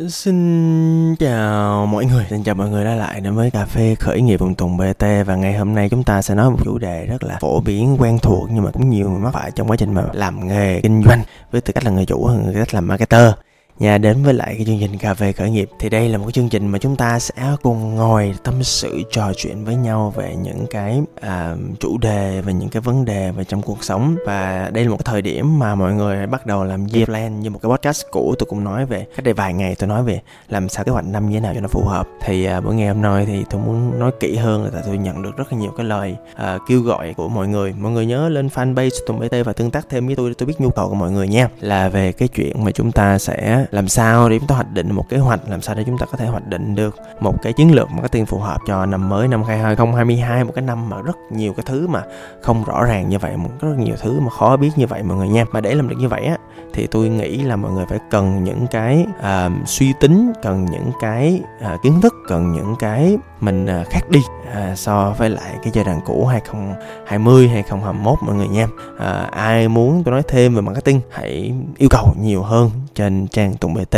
Xin 0.00 1.16
chào 1.16 1.86
mọi 1.86 2.04
người, 2.04 2.26
xin 2.30 2.42
chào 2.42 2.54
mọi 2.54 2.68
người 2.68 2.84
đã 2.84 2.94
lại 2.94 3.20
đến 3.20 3.34
với 3.34 3.50
cà 3.50 3.64
phê 3.64 3.94
khởi 3.94 4.20
nghiệp 4.20 4.36
vùng 4.36 4.54
Tùng 4.54 4.76
BT 4.76 5.04
và 5.26 5.36
ngày 5.36 5.54
hôm 5.54 5.74
nay 5.74 5.88
chúng 5.88 6.04
ta 6.04 6.22
sẽ 6.22 6.34
nói 6.34 6.50
một 6.50 6.58
chủ 6.64 6.78
đề 6.78 7.06
rất 7.06 7.24
là 7.24 7.38
phổ 7.40 7.60
biến, 7.60 7.96
quen 8.00 8.18
thuộc 8.22 8.48
nhưng 8.52 8.64
mà 8.64 8.70
cũng 8.70 8.90
nhiều 8.90 9.10
người 9.10 9.18
mắc 9.20 9.30
phải 9.34 9.50
trong 9.50 9.70
quá 9.70 9.76
trình 9.76 9.94
mà 9.94 10.04
làm 10.12 10.48
nghề 10.48 10.80
kinh 10.80 11.02
doanh 11.06 11.22
với 11.50 11.60
tư 11.60 11.72
cách 11.72 11.84
là 11.84 11.90
người 11.90 12.06
chủ 12.06 12.24
hơn 12.24 12.44
người 12.44 12.54
cách 12.54 12.74
làm 12.74 12.88
marketer 12.88 13.32
nhà 13.78 13.98
đến 13.98 14.22
với 14.22 14.34
lại 14.34 14.54
cái 14.56 14.66
chương 14.66 14.78
trình 14.80 14.98
cà 14.98 15.14
phê 15.14 15.32
khởi 15.32 15.50
nghiệp. 15.50 15.68
Thì 15.78 15.88
đây 15.88 16.08
là 16.08 16.18
một 16.18 16.24
cái 16.24 16.32
chương 16.32 16.48
trình 16.48 16.66
mà 16.66 16.78
chúng 16.78 16.96
ta 16.96 17.18
sẽ 17.18 17.34
cùng 17.62 17.94
ngồi 17.94 18.34
tâm 18.44 18.62
sự 18.62 19.02
trò 19.10 19.32
chuyện 19.36 19.64
với 19.64 19.76
nhau 19.76 20.12
về 20.16 20.36
những 20.42 20.66
cái 20.70 21.00
à, 21.20 21.56
chủ 21.80 21.98
đề 21.98 22.40
về 22.40 22.52
những 22.52 22.68
cái 22.68 22.80
vấn 22.80 23.04
đề 23.04 23.30
về 23.30 23.44
trong 23.44 23.62
cuộc 23.62 23.84
sống. 23.84 24.16
Và 24.26 24.70
đây 24.74 24.84
là 24.84 24.90
một 24.90 24.96
cái 24.96 25.12
thời 25.12 25.22
điểm 25.22 25.58
mà 25.58 25.74
mọi 25.74 25.94
người 25.94 26.26
bắt 26.26 26.46
đầu 26.46 26.64
làm 26.64 26.86
year 26.94 27.06
plan 27.06 27.40
như 27.40 27.50
một 27.50 27.58
cái 27.62 27.70
podcast 27.70 28.04
cũ 28.10 28.34
tôi 28.38 28.46
cũng 28.50 28.64
nói 28.64 28.86
về 28.86 29.06
cách 29.16 29.24
đây 29.24 29.34
vài 29.34 29.54
ngày 29.54 29.74
tôi 29.74 29.88
nói 29.88 30.02
về 30.02 30.20
làm 30.48 30.68
sao 30.68 30.84
kế 30.84 30.92
hoạch 30.92 31.06
năm 31.06 31.30
như 31.30 31.36
thế 31.36 31.40
nào 31.40 31.54
cho 31.54 31.60
nó 31.60 31.68
phù 31.68 31.84
hợp. 31.84 32.08
Thì 32.20 32.44
à, 32.44 32.60
bữa 32.60 32.72
ngày 32.72 32.88
hôm 32.88 33.02
nay 33.02 33.26
thì 33.26 33.44
tôi 33.50 33.60
muốn 33.60 33.98
nói 33.98 34.10
kỹ 34.20 34.36
hơn 34.36 34.64
là 34.64 34.70
tại 34.72 34.82
tôi 34.86 34.98
nhận 34.98 35.22
được 35.22 35.36
rất 35.36 35.52
là 35.52 35.58
nhiều 35.58 35.70
cái 35.76 35.86
lời 35.86 36.16
à, 36.34 36.58
kêu 36.68 36.80
gọi 36.80 37.14
của 37.16 37.28
mọi 37.28 37.48
người. 37.48 37.74
Mọi 37.78 37.92
người 37.92 38.06
nhớ 38.06 38.28
lên 38.28 38.48
fanpage 38.48 38.90
tùng 39.06 39.20
bt 39.20 39.34
và 39.44 39.52
tương 39.52 39.70
tác 39.70 39.86
thêm 39.88 40.06
với 40.06 40.16
tôi 40.16 40.30
để 40.30 40.34
tôi 40.38 40.46
biết 40.46 40.60
nhu 40.60 40.70
cầu 40.70 40.88
của 40.88 40.94
mọi 40.94 41.10
người 41.10 41.28
nha. 41.28 41.48
Là 41.60 41.88
về 41.88 42.12
cái 42.12 42.28
chuyện 42.28 42.64
mà 42.64 42.70
chúng 42.70 42.92
ta 42.92 43.18
sẽ 43.18 43.65
làm 43.70 43.88
sao 43.88 44.28
để 44.28 44.38
chúng 44.38 44.48
ta 44.48 44.54
hoạch 44.54 44.72
định 44.72 44.92
một 44.92 45.08
kế 45.08 45.18
hoạch? 45.18 45.48
Làm 45.48 45.62
sao 45.62 45.74
để 45.74 45.84
chúng 45.86 45.98
ta 45.98 46.06
có 46.06 46.18
thể 46.18 46.26
hoạch 46.26 46.46
định 46.46 46.74
được 46.74 46.96
một 47.20 47.42
cái 47.42 47.52
chiến 47.52 47.74
lược 47.74 47.90
marketing 47.90 48.26
phù 48.26 48.38
hợp 48.38 48.60
cho 48.66 48.86
năm 48.86 49.08
mới 49.08 49.28
năm 49.28 49.42
2022 49.42 50.44
một 50.44 50.52
cái 50.54 50.62
năm 50.62 50.88
mà 50.88 51.02
rất 51.02 51.16
nhiều 51.30 51.52
cái 51.52 51.64
thứ 51.66 51.88
mà 51.88 52.02
không 52.42 52.64
rõ 52.64 52.84
ràng 52.84 53.08
như 53.08 53.18
vậy 53.18 53.36
một 53.36 53.50
rất 53.60 53.74
nhiều 53.78 53.94
thứ 54.00 54.20
mà 54.20 54.30
khó 54.30 54.56
biết 54.56 54.70
như 54.76 54.86
vậy 54.86 55.02
mọi 55.02 55.16
người 55.16 55.28
nha. 55.28 55.44
Mà 55.52 55.60
để 55.60 55.74
làm 55.74 55.88
được 55.88 55.96
như 55.98 56.08
vậy 56.08 56.24
á 56.24 56.36
thì 56.72 56.86
tôi 56.86 57.08
nghĩ 57.08 57.36
là 57.36 57.56
mọi 57.56 57.72
người 57.72 57.86
phải 57.88 57.98
cần 58.10 58.44
những 58.44 58.66
cái 58.70 59.06
uh, 59.18 59.68
suy 59.68 59.92
tính 60.00 60.32
cần 60.42 60.64
những 60.64 60.90
cái 61.00 61.40
uh, 61.74 61.82
kiến 61.82 62.00
thức 62.00 62.14
cần 62.28 62.52
những 62.52 62.74
cái 62.78 63.18
mình 63.40 63.64
uh, 63.64 63.86
khác 63.90 64.10
đi 64.10 64.20
uh, 64.50 64.78
so 64.78 65.14
với 65.18 65.30
lại 65.30 65.54
cái 65.62 65.72
giai 65.72 65.84
đoạn 65.84 66.00
cũ 66.06 66.26
2020 66.26 67.48
2021 67.48 68.18
mọi 68.22 68.34
người 68.34 68.48
nha. 68.48 68.66
Uh, 68.94 69.30
ai 69.30 69.68
muốn 69.68 70.02
tôi 70.04 70.12
nói 70.12 70.22
thêm 70.28 70.54
về 70.54 70.60
marketing 70.60 71.00
hãy 71.10 71.52
yêu 71.76 71.88
cầu 71.90 72.14
nhiều 72.20 72.42
hơn 72.42 72.70
trên 72.94 73.28
trang 73.28 73.55
tùng 73.56 73.74
bt 73.74 73.96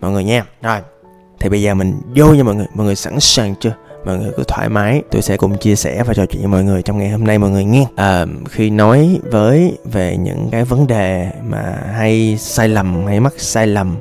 mọi 0.00 0.10
người 0.10 0.24
nha. 0.24 0.44
Rồi. 0.62 0.78
Thì 1.40 1.48
bây 1.48 1.62
giờ 1.62 1.74
mình 1.74 2.00
vô 2.16 2.34
nha 2.34 2.42
mọi 2.42 2.54
người. 2.54 2.66
Mọi 2.74 2.86
người 2.86 2.96
sẵn 2.96 3.20
sàng 3.20 3.54
chưa? 3.60 3.72
Mọi 4.04 4.18
người 4.18 4.30
cứ 4.36 4.42
thoải 4.48 4.68
mái. 4.68 5.02
Tôi 5.10 5.22
sẽ 5.22 5.36
cùng 5.36 5.58
chia 5.58 5.76
sẻ 5.76 6.02
và 6.06 6.14
trò 6.14 6.26
chuyện 6.26 6.42
với 6.42 6.50
mọi 6.50 6.64
người 6.64 6.82
trong 6.82 6.98
ngày 6.98 7.10
hôm 7.10 7.24
nay 7.24 7.38
mọi 7.38 7.50
người 7.50 7.64
nghe 7.64 7.86
à, 7.96 8.26
khi 8.48 8.70
nói 8.70 9.20
với 9.30 9.78
về 9.84 10.16
những 10.16 10.48
cái 10.50 10.64
vấn 10.64 10.86
đề 10.86 11.30
mà 11.42 11.78
hay 11.92 12.36
sai 12.40 12.68
lầm 12.68 13.06
hay 13.06 13.20
mắc 13.20 13.32
sai 13.36 13.66
lầm 13.66 13.96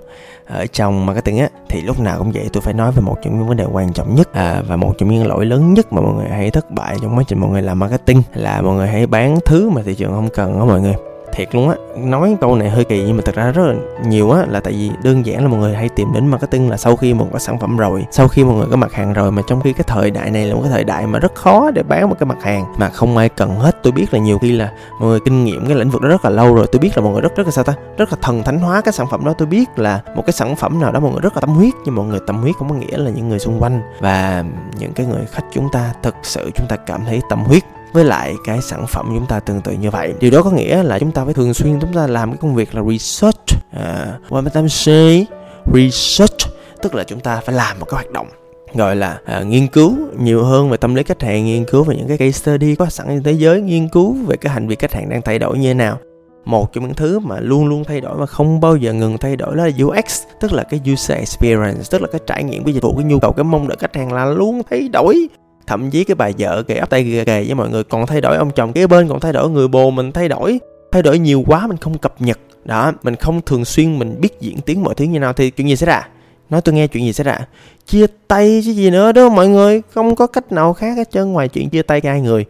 ở 0.47 0.65
trong 0.65 1.05
marketing 1.05 1.37
á 1.37 1.49
thì 1.69 1.81
lúc 1.81 1.99
nào 1.99 2.17
cũng 2.17 2.31
vậy 2.31 2.49
tôi 2.53 2.61
phải 2.61 2.73
nói 2.73 2.91
về 2.91 3.01
một 3.01 3.17
trong 3.23 3.37
những 3.37 3.47
vấn 3.47 3.57
đề 3.57 3.65
quan 3.71 3.93
trọng 3.93 4.15
nhất 4.15 4.33
à, 4.33 4.61
và 4.67 4.75
một 4.75 4.93
trong 4.97 5.09
những 5.09 5.27
lỗi 5.27 5.45
lớn 5.45 5.73
nhất 5.73 5.93
mà 5.93 6.01
mọi 6.01 6.13
người 6.13 6.29
hay 6.29 6.51
thất 6.51 6.71
bại 6.71 6.97
trong 7.01 7.17
quá 7.17 7.23
trình 7.27 7.39
mọi 7.39 7.49
người 7.49 7.61
làm 7.61 7.79
marketing 7.79 8.23
là 8.33 8.61
mọi 8.61 8.75
người 8.75 8.87
hay 8.87 9.07
bán 9.07 9.37
thứ 9.45 9.69
mà 9.69 9.81
thị 9.85 9.95
trường 9.95 10.11
không 10.11 10.29
cần 10.33 10.59
đó 10.59 10.65
mọi 10.65 10.81
người 10.81 10.95
thiệt 11.35 11.55
luôn 11.55 11.69
á. 11.69 11.75
Nói 11.97 12.37
câu 12.41 12.55
này 12.55 12.69
hơi 12.69 12.83
kỳ 12.83 13.03
nhưng 13.03 13.17
mà 13.17 13.23
thật 13.25 13.35
ra 13.35 13.51
rất 13.51 13.63
là 13.67 13.73
nhiều 14.07 14.31
á, 14.31 14.45
là 14.49 14.59
tại 14.59 14.73
vì 14.73 14.91
đơn 15.03 15.25
giản 15.25 15.41
là 15.41 15.47
mọi 15.47 15.59
người 15.59 15.75
hay 15.75 15.89
tìm 15.89 16.13
đến 16.13 16.27
marketing 16.27 16.69
là 16.69 16.77
sau 16.77 16.95
khi 16.95 17.13
một 17.13 17.27
cái 17.31 17.39
sản 17.39 17.59
phẩm 17.59 17.77
rồi, 17.77 18.05
sau 18.11 18.27
khi 18.27 18.43
mọi 18.43 18.55
người 18.55 18.67
có 18.71 18.75
mặt 18.75 18.93
hàng 18.93 19.13
rồi 19.13 19.31
mà 19.31 19.41
trong 19.47 19.61
khi 19.61 19.73
cái 19.73 19.83
thời 19.87 20.11
đại 20.11 20.31
này 20.31 20.45
là 20.45 20.55
một 20.55 20.61
cái 20.61 20.71
thời 20.71 20.83
đại 20.83 21.07
mà 21.07 21.19
rất 21.19 21.35
khó 21.35 21.71
để 21.71 21.83
bán 21.83 22.09
một 22.09 22.15
cái 22.19 22.27
mặt 22.27 22.43
hàng 22.43 22.65
mà 22.77 22.89
không 22.89 23.17
ai 23.17 23.29
cần 23.29 23.55
hết. 23.55 23.83
Tôi 23.83 23.93
biết 23.93 24.13
là 24.13 24.19
nhiều 24.19 24.37
khi 24.37 24.51
là 24.51 24.71
mọi 24.99 25.09
người 25.09 25.19
kinh 25.25 25.43
nghiệm 25.43 25.67
cái 25.67 25.75
lĩnh 25.75 25.89
vực 25.89 26.01
đó 26.01 26.09
rất 26.09 26.25
là 26.25 26.31
lâu 26.31 26.55
rồi, 26.55 26.67
tôi 26.71 26.79
biết 26.79 26.91
là 26.95 27.03
mọi 27.03 27.13
người 27.13 27.21
rất 27.21 27.35
rất 27.35 27.47
là 27.47 27.51
sao 27.51 27.63
ta, 27.63 27.73
rất 27.97 28.09
là 28.11 28.17
thần 28.21 28.43
thánh 28.43 28.59
hóa 28.59 28.81
cái 28.81 28.93
sản 28.93 29.07
phẩm 29.11 29.25
đó. 29.25 29.33
Tôi 29.37 29.47
biết 29.47 29.79
là 29.79 30.01
một 30.15 30.23
cái 30.25 30.33
sản 30.33 30.55
phẩm 30.55 30.81
nào 30.81 30.91
đó 30.91 30.99
mọi 30.99 31.11
người 31.11 31.21
rất 31.21 31.35
là 31.35 31.41
tâm 31.41 31.49
huyết 31.49 31.73
nhưng 31.85 31.95
mọi 31.95 32.05
người 32.05 32.19
tâm 32.27 32.37
huyết 32.37 32.55
không 32.59 32.69
có 32.69 32.75
nghĩa 32.75 32.97
là 32.97 33.11
những 33.11 33.29
người 33.29 33.39
xung 33.39 33.59
quanh 33.59 33.81
và 33.99 34.43
những 34.79 34.93
cái 34.93 35.05
người 35.05 35.25
khách 35.31 35.45
chúng 35.53 35.69
ta 35.71 35.93
thực 36.03 36.15
sự 36.23 36.51
chúng 36.55 36.67
ta 36.67 36.75
cảm 36.75 37.05
thấy 37.05 37.21
tâm 37.29 37.39
huyết 37.39 37.63
với 37.95 38.05
lại 38.05 38.35
cái 38.43 38.61
sản 38.61 38.85
phẩm 38.87 39.05
chúng 39.15 39.25
ta 39.25 39.39
tương 39.39 39.61
tự 39.61 39.71
như 39.71 39.89
vậy. 39.89 40.13
Điều 40.19 40.31
đó 40.31 40.41
có 40.41 40.51
nghĩa 40.51 40.83
là 40.83 40.99
chúng 40.99 41.11
ta 41.11 41.25
phải 41.25 41.33
thường 41.33 41.53
xuyên 41.53 41.79
chúng 41.79 41.93
ta 41.93 42.07
làm 42.07 42.31
cái 42.31 42.37
công 42.41 42.55
việc 42.55 42.75
là 42.75 42.83
research 42.91 43.45
à, 43.71 44.17
what 44.29 44.49
time 44.49 44.67
say 44.67 45.25
research 45.73 46.37
tức 46.81 46.95
là 46.95 47.03
chúng 47.03 47.19
ta 47.19 47.41
phải 47.45 47.55
làm 47.55 47.79
một 47.79 47.85
cái 47.85 47.93
hoạt 47.93 48.11
động 48.11 48.27
gọi 48.73 48.95
là 48.95 49.19
à, 49.25 49.43
nghiên 49.43 49.67
cứu 49.67 49.93
nhiều 50.19 50.43
hơn 50.43 50.69
về 50.69 50.77
tâm 50.77 50.95
lý 50.95 51.03
khách 51.03 51.21
hàng 51.21 51.45
nghiên 51.45 51.65
cứu 51.65 51.83
về 51.83 51.95
những 51.95 52.07
cái 52.07 52.17
case 52.17 52.31
study 52.31 52.75
có 52.75 52.85
sẵn 52.85 53.07
trên 53.07 53.23
thế 53.23 53.31
giới 53.31 53.61
nghiên 53.61 53.89
cứu 53.89 54.13
về 54.13 54.37
cái 54.37 54.53
hành 54.53 54.67
vi 54.67 54.75
khách 54.75 54.93
hàng 54.93 55.09
đang 55.09 55.21
thay 55.21 55.39
đổi 55.39 55.57
như 55.57 55.67
thế 55.67 55.73
nào. 55.73 55.97
Một 56.45 56.73
trong 56.73 56.83
những 56.83 56.93
thứ 56.93 57.19
mà 57.19 57.39
luôn 57.39 57.67
luôn 57.67 57.83
thay 57.83 58.01
đổi 58.01 58.17
và 58.17 58.25
không 58.25 58.59
bao 58.59 58.75
giờ 58.75 58.93
ngừng 58.93 59.17
thay 59.17 59.35
đổi 59.35 59.55
đó 59.55 59.65
là 59.65 59.71
UX 59.85 60.23
tức 60.39 60.53
là 60.53 60.63
cái 60.63 60.79
user 60.93 61.17
experience 61.17 61.83
tức 61.91 62.01
là 62.01 62.07
cái 62.11 62.21
trải 62.27 62.43
nghiệm 62.43 62.63
cái 62.63 62.73
dịch 62.73 62.83
vụ 62.83 62.95
cái 62.95 63.03
nhu 63.03 63.19
cầu 63.19 63.31
cái 63.31 63.43
mong 63.43 63.67
đợi 63.67 63.77
khách 63.79 63.95
hàng 63.95 64.13
là 64.13 64.25
luôn 64.25 64.61
thay 64.69 64.89
đổi 64.89 65.27
thậm 65.67 65.89
chí 65.89 66.03
cái 66.03 66.15
bà 66.15 66.29
vợ 66.37 66.63
kề 66.63 66.75
ấp 66.75 66.89
tay 66.89 67.03
kề 67.03 67.25
kề 67.25 67.43
với 67.43 67.55
mọi 67.55 67.69
người. 67.69 67.83
Còn 67.83 68.05
thay 68.05 68.21
đổi 68.21 68.37
ông 68.37 68.51
chồng 68.51 68.73
kế 68.73 68.87
bên 68.87 69.07
còn 69.07 69.19
thay 69.19 69.33
đổi 69.33 69.49
người 69.49 69.67
bồ 69.67 69.91
mình 69.91 70.11
thay 70.11 70.29
đổi 70.29 70.59
thay 70.91 71.01
đổi 71.01 71.19
nhiều 71.19 71.43
quá 71.47 71.67
mình 71.67 71.77
không 71.77 71.97
cập 71.97 72.21
nhật. 72.21 72.39
Đó 72.65 72.91
mình 73.03 73.15
không 73.15 73.41
thường 73.41 73.65
xuyên 73.65 73.99
mình 73.99 74.21
biết 74.21 74.41
diễn 74.41 74.61
tiến 74.61 74.83
mọi 74.83 74.95
thứ 74.95 75.05
như 75.05 75.19
nào 75.19 75.33
thì 75.33 75.49
chuyện 75.49 75.69
gì 75.69 75.75
xảy 75.75 75.87
ra? 75.87 76.07
Nói 76.49 76.61
tôi 76.61 76.75
nghe 76.75 76.87
chuyện 76.87 77.05
gì 77.05 77.13
xảy 77.13 77.23
ra? 77.23 77.39
Chia 77.85 78.05
tay 78.27 78.61
chứ 78.65 78.71
gì 78.71 78.89
nữa 78.89 79.11
đó 79.11 79.29
mọi 79.29 79.47
người 79.47 79.81
không 79.93 80.15
có 80.15 80.27
cách 80.27 80.51
nào 80.51 80.73
khác 80.73 80.97
hết 80.97 81.11
trơn 81.11 81.31
ngoài 81.31 81.47
chuyện 81.47 81.69
chia 81.69 81.81
tay 81.81 82.01
hai 82.03 82.21
người. 82.21 82.45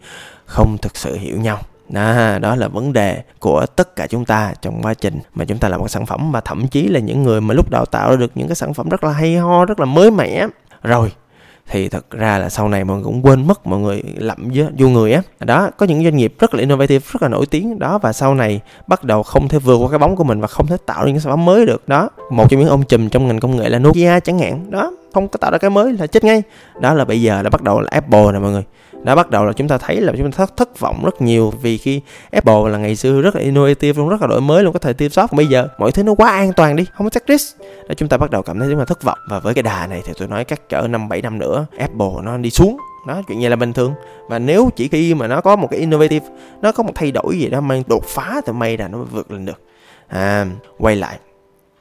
Không 0.45 0.77
thực 0.81 0.97
sự 0.97 1.17
hiểu 1.17 1.37
nhau. 1.37 1.59
Đó, 1.89 2.37
đó 2.41 2.55
là 2.55 2.67
vấn 2.67 2.93
đề 2.93 3.21
của 3.39 3.65
tất 3.65 3.95
cả 3.95 4.07
chúng 4.07 4.25
ta 4.25 4.53
trong 4.61 4.81
quá 4.81 4.93
trình 4.93 5.19
mà 5.33 5.45
chúng 5.45 5.57
ta 5.57 5.69
làm 5.69 5.79
một 5.79 5.87
sản 5.87 6.05
phẩm. 6.05 6.31
Và 6.31 6.41
thậm 6.41 6.67
chí 6.67 6.87
là 6.87 6.99
những 6.99 7.23
người 7.23 7.41
mà 7.41 7.53
lúc 7.53 7.69
đào 7.69 7.85
tạo 7.85 8.17
được 8.17 8.31
những 8.35 8.47
cái 8.47 8.55
sản 8.55 8.73
phẩm 8.73 8.89
rất 8.89 9.03
là 9.03 9.11
hay 9.11 9.35
ho 9.35 9.65
rất 9.65 9.79
là 9.79 9.85
mới 9.85 10.11
mẻ. 10.11 10.47
Rồi 10.83 11.11
thì 11.69 11.89
thật 11.89 12.11
ra 12.11 12.37
là 12.37 12.49
sau 12.49 12.69
này 12.69 12.83
mọi 12.83 12.97
người 12.97 13.03
cũng 13.03 13.21
quên 13.21 13.47
mất 13.47 13.67
mọi 13.67 13.79
người 13.79 14.03
lậm 14.17 14.49
vô 14.77 14.89
người 14.89 15.13
á. 15.13 15.21
Đó, 15.39 15.69
có 15.77 15.85
những 15.85 16.03
doanh 16.03 16.17
nghiệp 16.17 16.33
rất 16.39 16.53
là 16.53 16.59
innovative, 16.59 17.05
rất 17.11 17.21
là 17.21 17.27
nổi 17.27 17.45
tiếng. 17.45 17.79
Đó, 17.79 17.97
và 17.97 18.13
sau 18.13 18.35
này 18.35 18.61
bắt 18.87 19.03
đầu 19.03 19.23
không 19.23 19.47
thể 19.47 19.59
vượt 19.59 19.77
qua 19.77 19.89
cái 19.89 19.99
bóng 19.99 20.15
của 20.15 20.23
mình 20.23 20.41
và 20.41 20.47
không 20.47 20.67
thể 20.67 20.77
tạo 20.85 21.05
ra 21.05 21.11
những 21.11 21.19
sản 21.19 21.33
phẩm 21.33 21.45
mới 21.45 21.65
được. 21.65 21.87
Đó, 21.87 22.09
một 22.31 22.49
trong 22.49 22.59
những 22.59 22.69
ông 22.69 22.83
chùm 22.83 23.09
trong 23.09 23.27
ngành 23.27 23.39
công 23.39 23.57
nghệ 23.57 23.69
là 23.69 23.79
Nokia 23.79 24.19
chẳng 24.19 24.39
hạn. 24.39 24.71
Đó, 24.71 24.91
không 25.13 25.27
có 25.27 25.37
tạo 25.37 25.51
ra 25.51 25.57
cái 25.57 25.69
mới 25.69 25.93
là 25.93 26.07
chết 26.07 26.23
ngay. 26.23 26.43
Đó 26.81 26.93
là 26.93 27.05
bây 27.05 27.21
giờ 27.21 27.41
là 27.41 27.49
bắt 27.49 27.61
đầu 27.61 27.81
là 27.81 27.87
Apple 27.91 28.31
nè 28.33 28.39
mọi 28.39 28.51
người 28.51 28.63
đã 29.05 29.15
bắt 29.15 29.29
đầu 29.29 29.45
là 29.45 29.53
chúng 29.53 29.67
ta 29.67 29.77
thấy 29.77 30.01
là 30.01 30.13
chúng 30.17 30.31
ta 30.31 30.37
thất, 30.37 30.57
thất 30.57 30.79
vọng 30.79 31.01
rất 31.05 31.21
nhiều 31.21 31.53
vì 31.61 31.77
khi 31.77 32.01
Apple 32.31 32.69
là 32.69 32.77
ngày 32.77 32.95
xưa 32.95 33.21
rất 33.21 33.35
là 33.35 33.41
innovative 33.41 33.97
luôn 33.97 34.09
rất 34.09 34.21
là 34.21 34.27
đổi 34.27 34.41
mới 34.41 34.63
luôn 34.63 34.73
có 34.73 34.79
thời 34.79 34.93
tiêm 34.93 35.11
shop 35.11 35.31
bây 35.31 35.47
giờ 35.47 35.67
mọi 35.77 35.91
thứ 35.91 36.03
nó 36.03 36.15
quá 36.15 36.29
an 36.29 36.53
toàn 36.53 36.75
đi 36.75 36.85
không 36.93 37.05
có 37.05 37.09
take 37.09 37.37
risk 37.37 37.59
đó 37.59 37.93
chúng 37.97 38.09
ta 38.09 38.17
bắt 38.17 38.31
đầu 38.31 38.41
cảm 38.41 38.59
thấy 38.59 38.67
chúng 38.71 38.79
ta 38.79 38.85
thất 38.85 39.03
vọng. 39.03 39.17
Và 39.29 39.39
với 39.39 39.53
cái 39.53 39.63
đà 39.63 39.87
này 39.87 40.01
thì 40.05 40.13
tôi 40.19 40.27
nói 40.27 40.43
các 40.43 40.69
cỡ 40.69 40.87
năm 40.87 41.09
bảy 41.09 41.21
năm 41.21 41.39
nữa 41.39 41.65
Apple 41.77 42.07
nó 42.23 42.37
đi 42.37 42.49
xuống. 42.49 42.77
Đó 43.07 43.21
chuyện 43.27 43.39
này 43.39 43.49
là 43.49 43.55
bình 43.55 43.73
thường. 43.73 43.93
Và 44.29 44.39
nếu 44.39 44.69
chỉ 44.75 44.87
khi 44.87 45.13
mà 45.13 45.27
nó 45.27 45.41
có 45.41 45.55
một 45.55 45.67
cái 45.71 45.79
innovative 45.79 46.25
nó 46.61 46.71
có 46.71 46.83
một 46.83 46.91
thay 46.95 47.11
đổi 47.11 47.39
gì 47.39 47.49
đó 47.49 47.61
mang 47.61 47.83
đột 47.87 48.03
phá 48.05 48.41
thì 48.45 48.53
may 48.53 48.77
là 48.77 48.87
nó 48.87 48.97
vượt 48.97 49.31
lên 49.31 49.45
được. 49.45 49.61
À 50.07 50.45
quay 50.77 50.95
lại. 50.95 51.19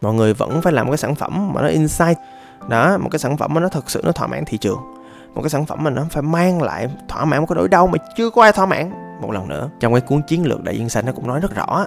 Mọi 0.00 0.14
người 0.14 0.34
vẫn 0.34 0.62
phải 0.62 0.72
làm 0.72 0.86
một 0.86 0.90
cái 0.92 0.98
sản 0.98 1.14
phẩm 1.14 1.52
mà 1.52 1.62
nó 1.62 1.68
insight 1.68 2.18
đó 2.68 2.98
một 2.98 3.08
cái 3.12 3.18
sản 3.18 3.36
phẩm 3.36 3.54
mà 3.54 3.60
nó 3.60 3.68
thực 3.68 3.90
sự 3.90 4.00
nó 4.04 4.12
thỏa 4.12 4.26
mãn 4.26 4.44
thị 4.44 4.58
trường 4.58 4.78
một 5.34 5.42
cái 5.42 5.50
sản 5.50 5.66
phẩm 5.66 5.84
mà 5.84 5.90
nó 5.90 6.02
phải 6.10 6.22
mang 6.22 6.62
lại 6.62 6.88
thỏa 7.08 7.24
mãn, 7.24 7.40
một 7.40 7.46
cái 7.48 7.56
nỗi 7.56 7.68
đau 7.68 7.86
mà 7.86 7.98
chưa 8.16 8.30
có 8.30 8.42
ai 8.42 8.52
thỏa 8.52 8.66
mãn 8.66 8.90
một 9.20 9.30
lần 9.30 9.48
nữa. 9.48 9.70
Trong 9.80 9.92
cái 9.92 10.00
cuốn 10.00 10.22
chiến 10.22 10.46
lược 10.46 10.62
đại 10.64 10.78
dương 10.78 10.88
xanh 10.88 11.06
nó 11.06 11.12
cũng 11.12 11.26
nói 11.26 11.40
rất 11.40 11.54
rõ 11.54 11.86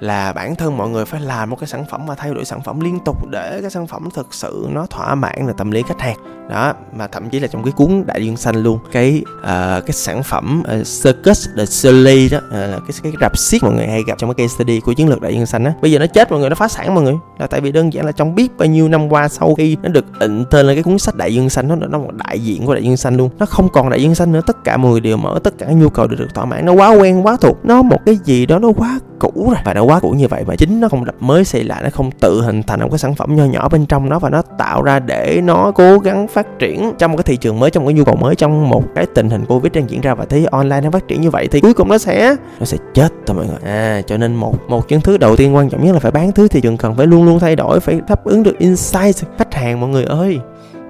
là 0.00 0.32
bản 0.32 0.54
thân 0.54 0.76
mọi 0.76 0.88
người 0.88 1.04
phải 1.04 1.20
làm 1.20 1.50
một 1.50 1.56
cái 1.60 1.66
sản 1.66 1.84
phẩm 1.90 2.06
và 2.06 2.14
thay 2.14 2.34
đổi 2.34 2.44
sản 2.44 2.62
phẩm 2.62 2.80
liên 2.80 2.98
tục 3.04 3.16
để 3.30 3.58
cái 3.60 3.70
sản 3.70 3.86
phẩm 3.86 4.08
thực 4.14 4.34
sự 4.34 4.66
nó 4.70 4.86
thỏa 4.86 5.14
mãn 5.14 5.46
được 5.46 5.56
tâm 5.56 5.70
lý 5.70 5.82
khách 5.82 6.00
hàng. 6.00 6.16
Đó 6.50 6.72
mà 6.96 7.06
thậm 7.06 7.30
chí 7.30 7.40
là 7.40 7.46
trong 7.46 7.62
cái 7.62 7.72
cuốn 7.72 8.04
đại 8.06 8.26
dương 8.26 8.36
xanh 8.36 8.62
luôn. 8.62 8.78
Cái 8.92 9.22
uh, 9.38 9.44
cái 9.86 9.92
sản 9.92 10.22
phẩm 10.22 10.62
uh, 10.80 10.86
circus 10.86 11.48
the 11.56 11.66
Soleil 11.66 12.32
đó 12.32 12.38
uh, 12.38 12.52
cái 12.52 12.92
cái 13.02 13.12
rạp 13.20 13.38
xiếc 13.38 13.62
mọi 13.62 13.72
người 13.72 13.86
hay 13.86 14.02
gặp 14.06 14.18
trong 14.18 14.34
cái 14.34 14.46
case 14.46 14.54
study 14.54 14.80
của 14.80 14.92
chiến 14.92 15.08
lược 15.08 15.20
đại 15.20 15.34
dương 15.34 15.46
xanh 15.46 15.64
á. 15.64 15.72
Bây 15.82 15.92
giờ 15.92 15.98
nó 15.98 16.06
chết 16.06 16.30
mọi 16.30 16.40
người 16.40 16.50
nó 16.50 16.54
phá 16.54 16.68
sản 16.68 16.94
mọi 16.94 17.04
người. 17.04 17.14
Là 17.38 17.46
tại 17.46 17.60
vì 17.60 17.72
đơn 17.72 17.92
giản 17.92 18.06
là 18.06 18.12
trong 18.12 18.34
biết 18.34 18.56
bao 18.58 18.68
nhiêu 18.68 18.88
năm 18.88 19.12
qua 19.12 19.28
sau 19.28 19.54
khi 19.54 19.76
nó 19.82 19.88
được 19.88 20.04
ịnh 20.20 20.44
tên 20.50 20.66
lên 20.66 20.76
cái 20.76 20.82
cuốn 20.82 20.98
sách 20.98 21.14
đại 21.14 21.34
dương 21.34 21.50
xanh 21.50 21.68
nó 21.68 21.76
nó 21.76 21.98
một 21.98 22.10
đại 22.12 22.40
diện 22.40 22.66
của 22.66 22.74
đại 22.74 22.82
dương 22.82 22.96
xanh 22.96 23.16
luôn. 23.16 23.30
Nó 23.38 23.46
không 23.46 23.68
còn 23.72 23.90
đại 23.90 24.02
dương 24.02 24.14
xanh 24.14 24.32
nữa 24.32 24.40
tất 24.46 24.64
cả 24.64 24.76
mọi 24.76 24.90
người 24.90 25.00
đều 25.00 25.16
mở 25.16 25.38
tất 25.44 25.58
cả 25.58 25.66
nhu 25.66 25.88
cầu 25.88 26.06
đều 26.06 26.18
được 26.18 26.34
thỏa 26.34 26.44
mãn 26.44 26.53
nó 26.62 26.72
quá 26.72 26.88
quen, 26.88 27.26
quá 27.26 27.36
thuộc. 27.40 27.58
Nó 27.64 27.82
một 27.82 27.98
cái 28.06 28.16
gì 28.24 28.46
đó 28.46 28.58
nó 28.58 28.72
quá 28.76 28.98
cũ 29.18 29.32
rồi. 29.36 29.60
Và 29.64 29.74
nó 29.74 29.82
quá 29.82 30.00
cũ 30.00 30.10
như 30.10 30.28
vậy 30.28 30.44
và 30.46 30.56
chính 30.56 30.80
nó 30.80 30.88
không 30.88 31.04
đập 31.04 31.14
mới 31.20 31.44
xây 31.44 31.64
lại, 31.64 31.82
nó 31.82 31.88
không 31.92 32.10
tự 32.10 32.42
hình 32.42 32.62
thành 32.62 32.80
một 32.80 32.88
cái 32.90 32.98
sản 32.98 33.14
phẩm 33.14 33.36
nho 33.36 33.44
nhỏ 33.44 33.68
bên 33.68 33.86
trong 33.86 34.08
nó 34.08 34.18
và 34.18 34.30
nó 34.30 34.42
tạo 34.42 34.82
ra 34.82 34.98
để 34.98 35.40
nó 35.44 35.72
cố 35.74 35.98
gắng 35.98 36.28
phát 36.28 36.58
triển 36.58 36.92
trong 36.98 37.10
một 37.12 37.16
cái 37.16 37.24
thị 37.24 37.36
trường 37.36 37.60
mới, 37.60 37.70
trong 37.70 37.84
một 37.84 37.88
cái 37.88 37.94
nhu 37.94 38.04
cầu 38.04 38.16
mới, 38.16 38.34
trong 38.34 38.68
một 38.68 38.84
cái 38.94 39.06
tình 39.14 39.30
hình 39.30 39.44
covid 39.44 39.72
đang 39.72 39.90
diễn 39.90 40.00
ra 40.00 40.14
và 40.14 40.24
thấy 40.24 40.46
online 40.50 40.80
nó 40.80 40.90
phát 40.90 41.08
triển 41.08 41.20
như 41.20 41.30
vậy 41.30 41.48
thì 41.50 41.60
cuối 41.60 41.74
cùng 41.74 41.88
nó 41.88 41.98
sẽ 41.98 42.36
nó 42.60 42.66
sẽ 42.66 42.78
chết 42.94 43.12
thôi 43.26 43.36
mọi 43.36 43.46
người. 43.46 43.58
À 43.64 44.02
cho 44.06 44.16
nên 44.16 44.34
một 44.34 44.54
một 44.68 44.84
những 44.88 45.00
thứ 45.00 45.16
đầu 45.16 45.36
tiên 45.36 45.54
quan 45.54 45.68
trọng 45.68 45.84
nhất 45.84 45.92
là 45.92 45.98
phải 45.98 46.10
bán 46.10 46.32
thứ 46.32 46.48
thị 46.48 46.60
trường 46.60 46.76
cần 46.76 46.94
phải 46.96 47.06
luôn 47.06 47.24
luôn 47.24 47.38
thay 47.38 47.56
đổi, 47.56 47.80
phải 47.80 48.00
đáp 48.08 48.24
ứng 48.24 48.42
được 48.42 48.58
insight 48.58 49.16
khách 49.38 49.54
hàng 49.54 49.80
mọi 49.80 49.90
người 49.90 50.04
ơi 50.04 50.38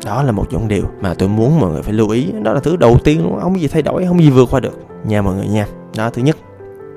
đó 0.04 0.22
là 0.22 0.32
một 0.32 0.46
những 0.50 0.68
điều 0.68 0.84
mà 1.00 1.14
tôi 1.14 1.28
muốn 1.28 1.60
mọi 1.60 1.70
người 1.70 1.82
phải 1.82 1.92
lưu 1.92 2.08
ý. 2.08 2.32
Đó 2.42 2.52
là 2.52 2.60
thứ 2.60 2.76
đầu 2.76 2.98
tiên 3.04 3.22
luôn, 3.22 3.40
không 3.40 3.60
gì 3.60 3.68
thay 3.68 3.82
đổi, 3.82 4.06
không 4.06 4.22
gì 4.22 4.30
vượt 4.30 4.48
qua 4.50 4.60
được. 4.60 4.78
Nha 5.04 5.22
mọi 5.22 5.34
người 5.34 5.48
nha. 5.48 5.66
Đó, 5.96 6.10
thứ 6.10 6.22
nhất 6.22 6.36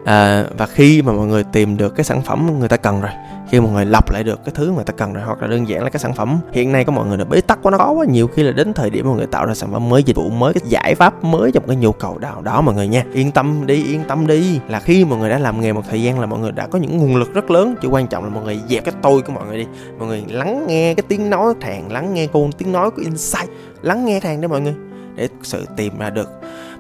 à, 0.05 0.45
và 0.57 0.65
khi 0.65 1.01
mà 1.01 1.13
mọi 1.13 1.27
người 1.27 1.44
tìm 1.44 1.77
được 1.77 1.95
cái 1.95 2.03
sản 2.03 2.21
phẩm 2.21 2.59
người 2.59 2.69
ta 2.69 2.77
cần 2.77 3.01
rồi 3.01 3.11
khi 3.49 3.59
mọi 3.59 3.71
người 3.71 3.85
lọc 3.85 4.11
lại 4.11 4.23
được 4.23 4.39
cái 4.45 4.53
thứ 4.55 4.69
mà 4.69 4.75
người 4.75 4.85
ta 4.85 4.94
cần 4.97 5.13
rồi 5.13 5.23
hoặc 5.23 5.41
là 5.41 5.47
đơn 5.47 5.67
giản 5.67 5.83
là 5.83 5.89
cái 5.89 5.99
sản 5.99 6.13
phẩm 6.13 6.39
hiện 6.51 6.71
nay 6.71 6.83
có 6.83 6.91
mọi 6.91 7.07
người 7.07 7.17
là 7.17 7.25
bế 7.25 7.41
tắc 7.41 7.59
quá 7.61 7.71
nó 7.71 7.91
quá 7.91 8.05
nhiều 8.05 8.27
khi 8.27 8.44
là 8.44 8.51
đến 8.51 8.73
thời 8.73 8.89
điểm 8.89 9.07
mọi 9.07 9.17
người 9.17 9.27
tạo 9.27 9.45
ra 9.45 9.53
sản 9.53 9.71
phẩm 9.71 9.89
mới 9.89 10.03
dịch 10.03 10.15
vụ 10.15 10.29
mới 10.29 10.53
cái 10.53 10.63
giải 10.65 10.95
pháp 10.95 11.23
mới 11.23 11.51
trong 11.51 11.67
cái 11.67 11.75
nhu 11.75 11.91
cầu 11.91 12.17
nào 12.17 12.41
đó 12.41 12.61
mọi 12.61 12.75
người 12.75 12.88
nha. 12.88 13.03
Yên 13.13 13.31
tâm 13.31 13.67
đi 13.67 13.83
yên 13.83 14.03
tâm 14.07 14.27
đi. 14.27 14.59
Là 14.67 14.79
khi 14.79 15.05
mọi 15.05 15.19
người 15.19 15.29
đã 15.29 15.39
làm 15.39 15.61
nghề 15.61 15.73
một 15.73 15.81
thời 15.89 16.03
gian 16.03 16.19
là 16.19 16.25
mọi 16.25 16.39
người 16.39 16.51
đã 16.51 16.67
có 16.67 16.79
những 16.79 16.97
nguồn 16.97 17.15
lực 17.15 17.33
rất 17.33 17.51
lớn 17.51 17.75
chỉ 17.81 17.88
quan 17.88 18.07
trọng 18.07 18.23
là 18.23 18.29
mọi 18.29 18.43
người 18.43 18.59
dẹp 18.69 18.85
cái 18.85 18.93
tôi 19.01 19.21
của 19.21 19.33
mọi 19.33 19.45
người 19.47 19.57
đi. 19.57 19.65
Mọi 20.00 20.07
người 20.07 20.23
lắng 20.27 20.65
nghe 20.67 20.93
cái 20.93 21.03
tiếng 21.07 21.29
nói 21.29 21.53
thèn 21.61 21.81
lắng 21.89 22.13
nghe 22.13 22.27
cô 22.33 22.50
tiếng 22.57 22.71
nói 22.71 22.91
của 22.91 23.01
insight 23.01 23.50
lắng 23.81 24.05
nghe 24.05 24.19
thèn 24.19 24.41
đấy 24.41 24.47
mọi 24.47 24.61
người 24.61 24.75
để 25.15 25.27
sự 25.43 25.65
tìm 25.75 26.00
ra 26.00 26.09
được 26.09 26.29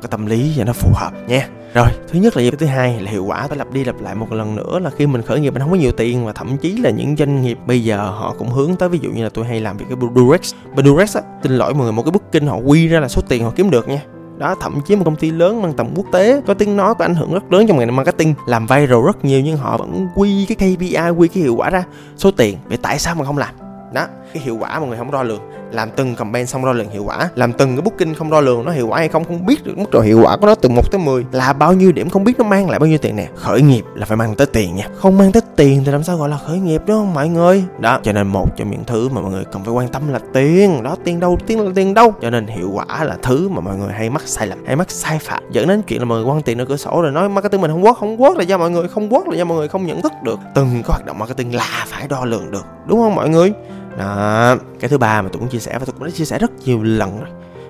cái 0.01 0.07
tâm 0.09 0.25
lý 0.25 0.53
và 0.57 0.65
nó 0.65 0.73
phù 0.73 0.89
hợp 0.93 1.11
nha 1.27 1.47
rồi. 1.77 1.87
Thứ 2.11 2.19
nhất 2.19 2.37
là 2.37 2.43
gì 2.43 2.51
thứ 2.51 2.65
hai 2.65 2.99
là 2.99 3.11
hiệu 3.11 3.25
quả, 3.25 3.47
phải 3.47 3.57
lặp 3.57 3.73
đi 3.73 3.83
lặp 3.83 4.01
lại 4.01 4.15
một 4.15 4.31
lần 4.31 4.55
nữa 4.55 4.79
là 4.79 4.89
khi 4.89 5.07
mình 5.07 5.21
khởi 5.21 5.39
nghiệp 5.39 5.53
mình 5.53 5.61
không 5.61 5.71
có 5.71 5.77
nhiều 5.77 5.91
tiền 5.91 6.25
và 6.25 6.33
thậm 6.33 6.57
chí 6.57 6.77
là 6.77 6.89
những 6.89 7.15
doanh 7.15 7.41
nghiệp 7.41 7.57
bây 7.67 7.83
giờ 7.83 7.97
họ 7.97 8.35
cũng 8.37 8.49
hướng 8.49 8.75
tới, 8.75 8.89
ví 8.89 8.99
dụ 9.01 9.09
như 9.11 9.23
là 9.23 9.29
tôi 9.29 9.45
hay 9.45 9.61
làm 9.61 9.77
việc 9.77 9.85
cái 9.89 9.97
Durex. 10.15 10.53
Durex 10.85 11.17
á, 11.17 11.21
xin 11.43 11.51
lỗi 11.51 11.73
mọi 11.73 11.83
người, 11.83 11.91
một 11.91 12.03
cái 12.03 12.11
booking 12.11 12.47
họ 12.47 12.57
quy 12.57 12.87
ra 12.87 12.99
là 12.99 13.07
số 13.07 13.21
tiền 13.29 13.43
họ 13.43 13.51
kiếm 13.55 13.69
được 13.69 13.89
nha. 13.89 14.01
Đó, 14.37 14.55
thậm 14.61 14.81
chí 14.85 14.95
một 14.95 15.03
công 15.05 15.15
ty 15.15 15.31
lớn 15.31 15.61
mang 15.61 15.73
tầm 15.73 15.87
quốc 15.95 16.05
tế 16.11 16.41
có 16.47 16.53
tiếng 16.53 16.77
nói, 16.77 16.95
có 16.95 17.05
ảnh 17.05 17.15
hưởng 17.15 17.33
rất 17.33 17.51
lớn 17.51 17.67
trong 17.67 17.79
ngành 17.79 17.95
marketing, 17.95 18.33
làm 18.45 18.65
viral 18.67 19.05
rất 19.05 19.25
nhiều 19.25 19.41
nhưng 19.41 19.57
họ 19.57 19.77
vẫn 19.77 20.07
quy 20.15 20.45
cái 20.45 20.55
KPI 20.55 21.09
quy 21.17 21.27
cái 21.27 21.43
hiệu 21.43 21.55
quả 21.55 21.69
ra, 21.69 21.83
số 22.17 22.31
tiền 22.31 22.57
vậy 22.67 22.77
tại 22.81 22.99
sao 22.99 23.15
mà 23.15 23.25
không 23.25 23.37
làm. 23.37 23.55
Đó, 23.93 24.05
cái 24.33 24.43
hiệu 24.43 24.57
quả 24.59 24.79
mọi 24.79 24.89
người 24.89 24.97
không 24.97 25.11
đo 25.11 25.23
lường 25.23 25.41
làm 25.71 25.89
từng 25.95 26.15
campaign 26.15 26.47
xong 26.47 26.65
đo 26.65 26.73
lường 26.73 26.89
hiệu 26.89 27.03
quả. 27.03 27.29
Làm 27.35 27.53
từng 27.53 27.75
cái 27.75 27.81
booking 27.81 28.13
không 28.13 28.29
đo 28.29 28.41
lường 28.41 28.65
nó 28.65 28.71
hiệu 28.71 28.87
quả 28.87 28.97
hay 28.97 29.07
không 29.07 29.23
không 29.23 29.45
biết 29.45 29.63
được 29.65 29.77
mức 29.77 29.91
độ 29.91 30.01
hiệu 30.01 30.21
quả 30.23 30.37
của 30.37 30.47
nó 30.47 30.55
từ 30.55 30.69
1 30.69 30.91
tới 30.91 30.99
10 30.99 31.25
là 31.31 31.53
bao 31.53 31.73
nhiêu 31.73 31.91
điểm 31.91 32.09
không 32.09 32.23
biết 32.23 32.33
nó 32.37 32.43
mang 32.43 32.69
lại 32.69 32.79
bao 32.79 32.87
nhiêu 32.87 32.97
tiền 32.97 33.15
nè. 33.15 33.27
Khởi 33.35 33.61
nghiệp 33.61 33.85
là 33.95 34.05
phải 34.05 34.17
mang 34.17 34.35
tới 34.35 34.47
tiền 34.47 34.75
nha. 34.75 34.87
Không 34.95 35.17
mang 35.17 35.31
tới 35.31 35.41
tiền 35.55 35.83
thì 35.85 35.91
làm 35.91 36.03
sao 36.03 36.17
gọi 36.17 36.29
là 36.29 36.37
khởi 36.37 36.59
nghiệp 36.59 36.81
đúng 36.85 36.97
không 36.97 37.13
mọi 37.13 37.29
người? 37.29 37.63
Đó, 37.79 37.99
cho 38.03 38.11
nên 38.11 38.27
một 38.27 38.57
trong 38.57 38.71
những 38.71 38.83
thứ 38.87 39.09
mà 39.09 39.21
mọi 39.21 39.31
người 39.31 39.45
cần 39.51 39.63
phải 39.63 39.73
quan 39.73 39.87
tâm 39.87 40.13
là 40.13 40.19
tiền. 40.33 40.83
Đó, 40.83 40.95
tiền 41.03 41.19
đâu, 41.19 41.37
tiền 41.47 41.61
là 41.61 41.71
tiền 41.75 41.93
đâu. 41.93 42.13
Cho 42.21 42.29
nên 42.29 42.47
hiệu 42.47 42.71
quả 42.73 43.03
là 43.03 43.17
thứ 43.21 43.49
mà 43.49 43.61
mọi 43.61 43.75
người 43.77 43.93
hay 43.93 44.09
mắc 44.09 44.23
sai 44.25 44.47
lầm, 44.47 44.65
hay 44.65 44.75
mắc 44.75 44.91
sai 44.91 45.19
phạm. 45.19 45.43
Dẫn 45.51 45.67
đến 45.67 45.81
chuyện 45.81 45.99
là 45.99 46.05
mọi 46.05 46.17
người 46.17 46.25
quăng 46.25 46.41
tiền 46.41 46.57
ở 46.57 46.65
cửa 46.65 46.77
sổ 46.77 47.01
rồi 47.01 47.11
nói 47.11 47.29
marketing 47.29 47.61
mình 47.61 47.71
không 47.71 47.85
quốc 47.85 47.97
không 47.99 48.21
quốc 48.21 48.37
là 48.37 48.43
do 48.43 48.57
mọi 48.57 48.71
người, 48.71 48.87
không 48.87 49.13
quốc 49.13 49.27
là 49.27 49.35
do 49.35 49.45
mọi 49.45 49.57
người 49.57 49.67
không 49.67 49.85
nhận 49.85 50.01
thức 50.01 50.11
được. 50.23 50.39
Từng 50.55 50.69
cái 50.71 50.83
hoạt 50.87 51.05
động 51.05 51.19
marketing 51.19 51.55
là 51.55 51.85
phải 51.87 52.07
đo 52.07 52.25
lường 52.25 52.51
được, 52.51 52.65
đúng 52.87 52.99
không 52.99 53.15
mọi 53.15 53.29
người? 53.29 53.53
Đó, 53.97 54.55
cái 54.79 54.89
thứ 54.89 54.97
ba 54.97 55.21
mà 55.21 55.29
tôi 55.33 55.39
cũng 55.39 55.49
chia 55.49 55.59
sẻ 55.59 55.79
và 55.79 55.85
tôi 55.85 55.93
cũng 55.93 56.03
đã 56.03 56.09
chia 56.09 56.25
sẻ 56.25 56.39
rất 56.39 56.51
nhiều 56.65 56.83
lần 56.83 57.19
rồi 57.19 57.29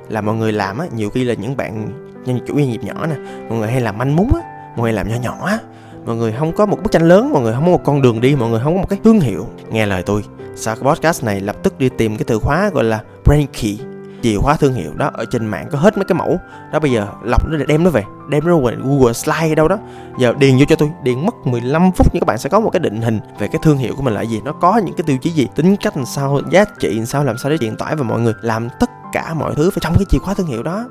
là 0.09 0.21
mọi 0.21 0.35
người 0.35 0.51
làm 0.51 0.77
á, 0.77 0.87
nhiều 0.95 1.09
khi 1.09 1.23
là 1.23 1.33
những 1.33 1.57
bạn 1.57 1.87
nhân 2.25 2.39
chủ 2.47 2.55
doanh 2.55 2.69
nghiệp 2.69 2.83
nhỏ 2.83 3.05
nè, 3.05 3.15
mọi 3.49 3.59
người 3.59 3.71
hay 3.71 3.81
làm 3.81 3.97
manh 3.97 4.15
mún 4.15 4.27
á, 4.35 4.41
mọi 4.75 4.83
người 4.83 4.93
làm 4.93 5.09
nhỏ 5.09 5.15
nhỏ 5.21 5.45
á, 5.45 5.59
mọi 6.05 6.15
người 6.15 6.31
không 6.39 6.55
có 6.55 6.65
một 6.65 6.83
bức 6.83 6.91
tranh 6.91 7.07
lớn, 7.07 7.29
mọi 7.33 7.41
người 7.41 7.53
không 7.53 7.65
có 7.65 7.71
một 7.71 7.81
con 7.83 8.01
đường 8.01 8.21
đi, 8.21 8.35
mọi 8.35 8.49
người 8.49 8.59
không 8.63 8.75
có 8.75 8.81
một 8.81 8.89
cái 8.89 8.99
thương 9.03 9.19
hiệu. 9.19 9.47
Nghe 9.69 9.85
lời 9.85 10.03
tôi, 10.03 10.23
sau 10.55 10.75
cái 10.75 10.83
podcast 10.83 11.23
này 11.23 11.41
lập 11.41 11.55
tức 11.63 11.79
đi 11.79 11.89
tìm 11.89 12.17
cái 12.17 12.25
từ 12.27 12.39
khóa 12.39 12.69
gọi 12.73 12.83
là 12.83 13.03
brain 13.25 13.47
key 13.61 13.77
chìa 14.23 14.37
khóa 14.37 14.55
thương 14.55 14.73
hiệu 14.73 14.93
đó 14.93 15.11
ở 15.13 15.25
trên 15.25 15.45
mạng 15.45 15.67
có 15.71 15.79
hết 15.79 15.97
mấy 15.97 16.05
cái 16.05 16.15
mẫu. 16.17 16.39
Đó, 16.71 16.79
bây 16.79 16.91
giờ 16.91 17.07
lọc 17.23 17.47
nó 17.49 17.57
để 17.57 17.65
đem 17.65 17.83
nó 17.83 17.89
về, 17.89 18.03
đem 18.29 18.47
nó 18.47 18.57
về 18.57 18.75
Google 18.83 19.13
Slide 19.13 19.55
đâu 19.55 19.67
đó. 19.67 19.77
Giờ 20.19 20.33
điền 20.39 20.57
vô 20.57 20.65
cho 20.69 20.75
tôi, 20.75 20.89
điền 21.03 21.25
mất 21.25 21.35
15 21.47 21.91
phút 21.91 22.07
nhưng 22.13 22.21
các 22.21 22.27
bạn 22.27 22.37
sẽ 22.37 22.49
có 22.49 22.59
một 22.59 22.69
cái 22.69 22.79
định 22.79 23.01
hình 23.01 23.19
về 23.39 23.47
cái 23.47 23.59
thương 23.63 23.77
hiệu 23.77 23.93
của 23.95 24.01
mình 24.01 24.13
là 24.13 24.21
gì. 24.21 24.41
Nó 24.45 24.51
có 24.51 24.77
những 24.77 24.95
cái 24.95 25.03
tiêu 25.07 25.17
chí 25.17 25.29
gì, 25.29 25.47
tính 25.55 25.75
cách 25.75 25.97
làm 25.97 26.05
sao, 26.05 26.41
giá 26.49 26.65
trị 26.79 26.97
làm 26.97 27.05
sao 27.05 27.23
làm 27.23 27.37
sao 27.37 27.51
để 27.51 27.57
truyền 27.57 27.77
tải 27.77 27.95
và 27.95 28.03
mọi 28.03 28.19
người 28.19 28.33
làm 28.41 28.69
tất 28.79 28.89
cả 29.13 29.33
mọi 29.33 29.55
thứ 29.55 29.69
phải 29.69 29.79
trong 29.81 29.93
cái 29.95 30.05
chìa 30.09 30.19
khóa 30.19 30.33
thương 30.33 30.47
hiệu 30.47 30.63
đó 30.63 30.85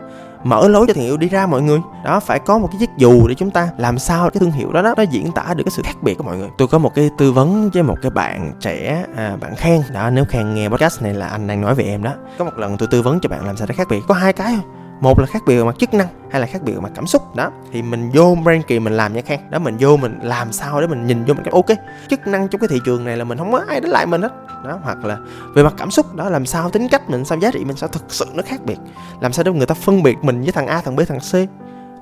mở 0.46 0.68
lối 0.68 0.86
cho 0.86 0.94
thương 0.94 1.04
hiệu 1.04 1.16
đi 1.16 1.28
ra 1.28 1.46
mọi 1.46 1.62
người. 1.62 1.80
Đó 2.04 2.20
phải 2.20 2.38
có 2.38 2.58
một 2.58 2.68
cái 2.72 2.76
chiếc 2.80 2.90
dù 2.96 3.28
để 3.28 3.34
chúng 3.34 3.50
ta 3.50 3.68
làm 3.78 3.98
sao 3.98 4.30
cái 4.30 4.40
thương 4.40 4.52
hiệu 4.52 4.72
đó, 4.72 4.82
đó 4.82 4.94
nó 4.96 5.02
diễn 5.02 5.32
tả 5.32 5.54
được 5.56 5.64
cái 5.64 5.70
sự 5.70 5.82
khác 5.84 5.96
biệt 6.02 6.14
của 6.14 6.24
mọi 6.24 6.36
người. 6.36 6.48
Tôi 6.58 6.68
có 6.68 6.78
một 6.78 6.94
cái 6.94 7.10
tư 7.18 7.32
vấn 7.32 7.70
với 7.70 7.82
một 7.82 7.96
cái 8.02 8.10
bạn 8.10 8.52
trẻ 8.60 9.04
à, 9.16 9.36
bạn 9.40 9.56
khen 9.56 9.82
đó 9.92 10.10
nếu 10.10 10.24
khen 10.24 10.54
nghe 10.54 10.68
podcast 10.68 11.02
này 11.02 11.14
là 11.14 11.26
anh 11.26 11.46
đang 11.46 11.60
nói 11.60 11.74
về 11.74 11.84
em 11.84 12.02
đó. 12.02 12.12
Có 12.38 12.44
một 12.44 12.58
lần 12.58 12.76
tôi 12.76 12.88
tư 12.90 13.02
vấn 13.02 13.20
cho 13.20 13.28
bạn 13.28 13.46
làm 13.46 13.56
sao 13.56 13.66
để 13.66 13.74
khác 13.74 13.88
biệt. 13.90 14.00
Có 14.08 14.14
hai 14.14 14.32
cái 14.32 14.52
thôi 14.52 14.85
một 15.00 15.18
là 15.20 15.26
khác 15.26 15.42
biệt 15.46 15.56
về 15.56 15.64
mặt 15.64 15.76
chức 15.78 15.94
năng 15.94 16.06
hay 16.30 16.40
là 16.40 16.46
khác 16.46 16.62
biệt 16.62 16.72
về 16.72 16.80
mặt 16.80 16.92
cảm 16.94 17.06
xúc. 17.06 17.36
Đó, 17.36 17.50
thì 17.72 17.82
mình 17.82 18.10
vô 18.14 18.36
brand 18.44 18.64
kỳ 18.66 18.78
mình 18.78 18.96
làm 18.96 19.14
nha 19.14 19.20
khang. 19.26 19.50
Đó, 19.50 19.58
mình 19.58 19.76
vô 19.80 19.96
mình 19.96 20.18
làm 20.22 20.52
sao 20.52 20.80
để 20.80 20.86
mình 20.86 21.06
nhìn 21.06 21.24
vô 21.24 21.34
mình 21.34 21.44
cái, 21.44 21.52
ok, 21.52 21.78
chức 22.10 22.26
năng 22.26 22.48
trong 22.48 22.60
cái 22.60 22.68
thị 22.68 22.80
trường 22.84 23.04
này 23.04 23.16
là 23.16 23.24
mình 23.24 23.38
không 23.38 23.52
có 23.52 23.64
ai 23.68 23.80
đánh 23.80 23.90
lại 23.90 24.06
mình 24.06 24.22
hết. 24.22 24.32
Đó, 24.64 24.78
hoặc 24.82 25.04
là 25.04 25.18
về 25.54 25.62
mặt 25.62 25.74
cảm 25.76 25.90
xúc, 25.90 26.14
đó, 26.14 26.28
làm 26.28 26.46
sao 26.46 26.70
tính 26.70 26.88
cách 26.88 27.10
mình, 27.10 27.24
sao 27.24 27.38
giá 27.38 27.50
trị 27.50 27.64
mình, 27.64 27.76
sao 27.76 27.88
thực 27.88 28.04
sự 28.08 28.26
nó 28.34 28.42
khác 28.46 28.60
biệt. 28.64 28.78
Làm 29.20 29.32
sao 29.32 29.44
để 29.44 29.52
người 29.52 29.66
ta 29.66 29.74
phân 29.74 30.02
biệt 30.02 30.16
mình 30.22 30.42
với 30.42 30.52
thằng 30.52 30.66
a, 30.66 30.80
thằng 30.80 30.96
b, 30.96 31.00
thằng 31.08 31.18
c. 31.20 31.34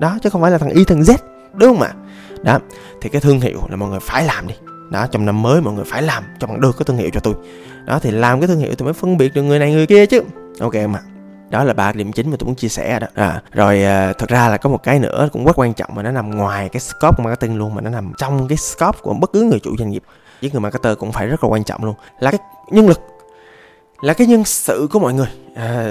Đó, 0.00 0.19
chứ 0.23 0.31
không 0.31 0.43
phải 0.43 0.50
là 0.50 0.58
thằng 0.58 0.70
y, 0.70 0.85
thằng 0.85 1.00
z, 1.00 1.17
đúng 1.52 1.69
không 1.69 1.82
ạ? 1.82 1.93
Đó, 2.43 2.58
thì 3.00 3.08
cái 3.08 3.20
thương 3.20 3.41
hiệu 3.41 3.61
là 3.69 3.76
mọi 3.76 3.91
người 3.91 4.00
phải 4.00 4.25
làm 4.25 4.49
đi. 4.49 4.55
Đó, 4.91 5.06
trong 5.11 5.26
năm 5.26 5.43
mới 5.43 5.61
mọi 5.61 5.75
người 5.75 5.85
phải 5.85 6.02
làm 6.02 6.23
cho 6.38 6.46
bằng 6.46 6.61
được 6.61 6.76
cái 6.79 6.85
thương 6.85 6.96
hiệu 6.96 7.11
cho 7.12 7.20
tôi. 7.20 7.35
Đó, 7.85 7.99
thì 7.99 8.11
làm 8.11 8.41
cái 8.41 8.49
thương 8.49 8.58
hiệu 8.58 8.75
thì 8.79 8.85
mới 8.85 8.94
phân 8.94 9.17
biệt 9.17 9.35
được 9.35 9.43
người 9.43 9.58
này 9.58 9.73
người 9.73 9.87
kia 9.87 10.06
chứ. 10.06 10.20
Ok 10.61 10.75
mà 10.75 11.00
đó 11.54 11.64
là 11.64 11.72
ba 11.72 11.92
điểm 11.92 12.12
chính 12.12 12.30
mà 12.30 12.36
tôi 12.38 12.46
muốn 12.46 12.54
chia 12.54 12.68
sẻ 12.68 12.98
đó. 12.98 13.06
À, 13.14 13.42
rồi 13.52 13.84
à, 13.84 14.12
thực 14.12 14.28
ra 14.28 14.48
là 14.48 14.56
có 14.56 14.70
một 14.70 14.82
cái 14.82 14.98
nữa 14.98 15.28
cũng 15.32 15.44
rất 15.44 15.58
quan 15.58 15.74
trọng 15.74 15.90
mà 15.94 16.02
nó 16.02 16.10
nằm 16.10 16.30
ngoài 16.30 16.68
cái 16.68 16.80
scope 16.80 17.16
của 17.16 17.22
marketing 17.22 17.56
luôn 17.56 17.74
mà 17.74 17.80
nó 17.80 17.90
nằm 17.90 18.12
trong 18.18 18.48
cái 18.48 18.58
scope 18.58 18.98
của 19.02 19.14
bất 19.14 19.32
cứ 19.32 19.42
người 19.42 19.60
chủ 19.60 19.76
doanh 19.78 19.90
nghiệp 19.90 20.02
với 20.40 20.50
người 20.50 20.60
marketer 20.60 20.98
cũng 20.98 21.12
phải 21.12 21.26
rất 21.26 21.44
là 21.44 21.50
quan 21.50 21.64
trọng 21.64 21.84
luôn. 21.84 21.94
Là 22.20 22.30
cái 22.30 22.40
nhân 22.70 22.88
lực 22.88 23.00
là 24.00 24.14
cái 24.14 24.26
nhân 24.26 24.44
sự 24.44 24.88
của 24.92 24.98
mọi 24.98 25.14
người. 25.14 25.28
À, 25.56 25.84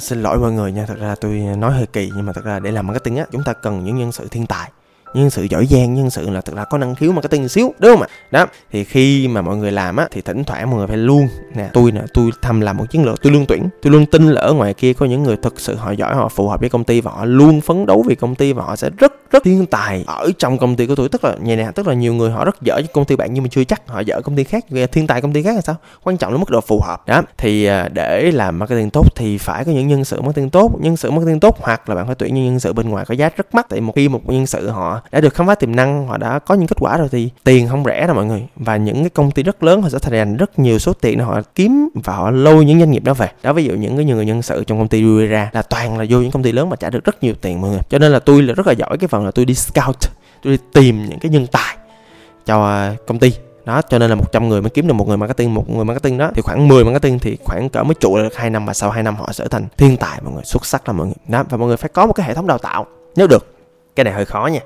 xin 0.00 0.22
lỗi 0.22 0.38
mọi 0.38 0.52
người 0.52 0.72
nha 0.72 0.84
thật 0.86 0.98
ra 1.00 1.14
tôi 1.20 1.32
nói 1.32 1.72
hơi 1.72 1.86
kỳ 1.86 2.10
nhưng 2.16 2.26
mà 2.26 2.32
thật 2.32 2.44
ra 2.44 2.58
để 2.58 2.70
làm 2.70 2.86
marketing 2.86 3.16
á 3.16 3.24
chúng 3.32 3.42
ta 3.44 3.52
cần 3.52 3.84
những 3.84 3.98
nhân 3.98 4.12
sự 4.12 4.28
thiên 4.30 4.46
tài 4.46 4.70
nhân 5.16 5.30
sự 5.30 5.46
giỏi 5.50 5.66
giang, 5.66 5.94
nhân 5.94 6.10
sự 6.10 6.30
là 6.30 6.40
thực 6.40 6.54
là 6.54 6.64
có 6.64 6.78
năng 6.78 6.94
khiếu 6.94 7.12
marketing 7.12 7.48
xíu, 7.48 7.74
đúng 7.78 7.90
không 7.90 8.02
ạ? 8.02 8.08
Đó, 8.30 8.46
thì 8.72 8.84
khi 8.84 9.28
mà 9.28 9.42
mọi 9.42 9.56
người 9.56 9.72
làm 9.72 9.96
á, 9.96 10.08
thì 10.10 10.20
thỉnh 10.20 10.44
thoảng 10.44 10.70
mọi 10.70 10.78
người 10.78 10.86
phải 10.86 10.96
luôn, 10.96 11.28
nè, 11.54 11.68
tôi 11.72 11.92
nè, 11.92 12.00
tôi 12.14 12.30
thầm 12.42 12.60
làm 12.60 12.76
một 12.76 12.84
chiến 12.90 13.04
lược, 13.04 13.22
tôi 13.22 13.32
luôn 13.32 13.44
tuyển, 13.48 13.68
tôi 13.82 13.92
luôn 13.92 14.06
tin 14.06 14.28
là 14.28 14.40
ở 14.40 14.52
ngoài 14.52 14.74
kia 14.74 14.92
có 14.92 15.06
những 15.06 15.22
người 15.22 15.36
thực 15.36 15.60
sự 15.60 15.74
họ 15.74 15.90
giỏi, 15.90 16.14
họ 16.14 16.28
phù 16.28 16.48
hợp 16.48 16.60
với 16.60 16.68
công 16.68 16.84
ty 16.84 17.00
và 17.00 17.10
họ 17.10 17.24
luôn 17.24 17.60
phấn 17.60 17.86
đấu 17.86 18.04
vì 18.08 18.14
công 18.14 18.34
ty 18.34 18.52
và 18.52 18.64
họ 18.64 18.76
sẽ 18.76 18.90
rất 18.98 19.12
rất 19.30 19.44
thiên 19.44 19.66
tài 19.66 20.04
ở 20.06 20.30
trong 20.38 20.58
công 20.58 20.76
ty 20.76 20.86
của 20.86 20.94
tôi. 20.94 21.08
Tức 21.08 21.24
là 21.24 21.34
nhà 21.40 21.56
nè, 21.56 21.70
tức 21.74 21.86
là 21.88 21.94
nhiều 21.94 22.14
người 22.14 22.30
họ 22.30 22.44
rất 22.44 22.62
giỏi 22.62 22.82
công 22.92 23.04
ty 23.04 23.16
bạn 23.16 23.34
nhưng 23.34 23.44
mà 23.44 23.48
chưa 23.52 23.64
chắc 23.64 23.88
họ 23.88 24.00
giỏi 24.00 24.22
công 24.22 24.36
ty 24.36 24.44
khác 24.44 24.70
về 24.70 24.86
thiên 24.86 25.06
tài 25.06 25.22
công 25.22 25.32
ty 25.32 25.42
khác 25.42 25.54
là 25.54 25.60
sao? 25.60 25.76
Quan 26.02 26.16
trọng 26.16 26.32
là 26.32 26.38
mức 26.38 26.50
độ 26.50 26.60
phù 26.60 26.80
hợp. 26.80 27.06
Đó, 27.06 27.22
thì 27.38 27.64
à, 27.64 27.88
để 27.92 28.30
làm 28.32 28.58
marketing 28.58 28.90
tốt 28.90 29.16
thì 29.16 29.38
phải 29.38 29.64
có 29.64 29.72
những 29.72 29.88
nhân 29.88 30.04
sự 30.04 30.20
marketing 30.20 30.50
tốt, 30.50 30.72
nhân 30.80 30.96
sự 30.96 31.10
marketing 31.10 31.40
tốt 31.40 31.56
hoặc 31.60 31.88
là 31.88 31.94
bạn 31.94 32.06
phải 32.06 32.14
tuyển 32.14 32.34
những 32.34 32.44
nhân 32.44 32.60
sự 32.60 32.72
bên 32.72 32.88
ngoài 32.88 33.04
có 33.08 33.14
giá 33.14 33.30
rất 33.36 33.54
mắc. 33.54 33.66
Tại 33.68 33.80
một 33.80 33.92
khi 33.96 34.08
một 34.08 34.20
nhân 34.30 34.46
sự 34.46 34.68
họ 34.68 35.00
đã 35.12 35.20
được 35.20 35.34
khám 35.34 35.46
phá 35.46 35.54
tiềm 35.54 35.76
năng, 35.76 36.06
họ 36.06 36.16
đã 36.16 36.38
có 36.38 36.54
những 36.54 36.66
kết 36.66 36.76
quả 36.80 36.96
rồi 36.96 37.08
thì 37.12 37.30
tiền 37.44 37.68
không 37.68 37.84
rẻ 37.84 38.06
đâu 38.06 38.16
mọi 38.16 38.26
người. 38.26 38.46
Và 38.56 38.76
những 38.76 39.00
cái 39.00 39.10
công 39.10 39.30
ty 39.30 39.42
rất 39.42 39.62
lớn, 39.62 39.82
họ 39.82 39.88
sẽ 39.88 39.98
thành 39.98 40.12
dành 40.12 40.36
rất 40.36 40.58
nhiều 40.58 40.78
số 40.78 40.92
tiền 40.92 41.18
để 41.18 41.24
họ 41.24 41.40
kiếm 41.54 41.88
và 41.94 42.12
họ 42.12 42.30
lôi 42.30 42.64
những 42.64 42.78
doanh 42.78 42.90
nghiệp 42.90 43.04
đó 43.04 43.14
về. 43.14 43.28
Đó, 43.42 43.52
ví 43.52 43.64
dụ 43.64 43.74
những 43.74 43.96
cái 43.96 44.04
người 44.04 44.26
nhân 44.26 44.42
sự 44.42 44.64
trong 44.64 44.78
công 44.78 44.88
ty 44.88 45.02
đưa 45.02 45.26
ra 45.26 45.50
là 45.52 45.62
toàn 45.62 45.98
là 45.98 46.04
vô 46.08 46.20
những 46.20 46.30
công 46.30 46.42
ty 46.42 46.52
lớn 46.52 46.70
mà 46.70 46.76
trả 46.76 46.90
được 46.90 47.04
rất 47.04 47.22
nhiều 47.22 47.34
tiền 47.40 47.60
mọi 47.60 47.70
người. 47.70 47.80
Cho 47.88 47.98
nên 47.98 48.12
là 48.12 48.18
tôi 48.18 48.42
là 48.42 48.54
rất 48.54 48.66
là 48.66 48.72
giỏi 48.72 48.98
cái 48.98 49.08
phần 49.08 49.24
là 49.24 49.30
tôi 49.30 49.44
đi 49.44 49.54
scout, 49.54 49.96
tôi 50.42 50.56
đi 50.56 50.62
tìm 50.72 51.08
những 51.08 51.18
cái 51.18 51.30
nhân 51.30 51.46
tài 51.46 51.76
cho 52.46 52.66
à, 52.66 52.94
công 53.06 53.18
ty. 53.18 53.32
Đó, 53.64 53.82
cho 53.82 53.98
nên 53.98 54.10
là 54.10 54.16
100 54.16 54.48
người 54.48 54.62
mới 54.62 54.70
kiếm 54.70 54.86
được 54.86 54.94
một 54.94 55.08
người 55.08 55.16
marketing, 55.16 55.54
một 55.54 55.70
người 55.70 55.84
marketing 55.84 56.18
đó 56.18 56.30
thì 56.34 56.42
khoảng 56.42 56.68
10 56.68 56.84
marketing 56.84 57.18
thì 57.18 57.36
khoảng 57.44 57.68
cỡ 57.68 57.82
mới 57.82 57.94
trụ 57.94 58.16
được 58.16 58.36
hai 58.36 58.50
năm, 58.50 58.66
và 58.66 58.74
sau 58.74 58.90
hai 58.90 59.02
năm 59.02 59.16
họ 59.16 59.32
sẽ 59.32 59.48
thành 59.48 59.66
thiên 59.76 59.96
tài 59.96 60.20
mọi 60.24 60.34
người, 60.34 60.44
xuất 60.44 60.66
sắc 60.66 60.88
là 60.88 60.92
mọi 60.92 61.06
người. 61.06 61.16
Đó, 61.28 61.44
và 61.50 61.56
mọi 61.56 61.68
người 61.68 61.76
phải 61.76 61.88
có 61.88 62.06
một 62.06 62.12
cái 62.12 62.26
hệ 62.26 62.34
thống 62.34 62.46
đào 62.46 62.58
tạo, 62.58 62.86
nếu 63.16 63.26
được 63.26 63.55
cái 63.96 64.04
này 64.04 64.12
hơi 64.12 64.24
khó 64.24 64.46
nha. 64.46 64.60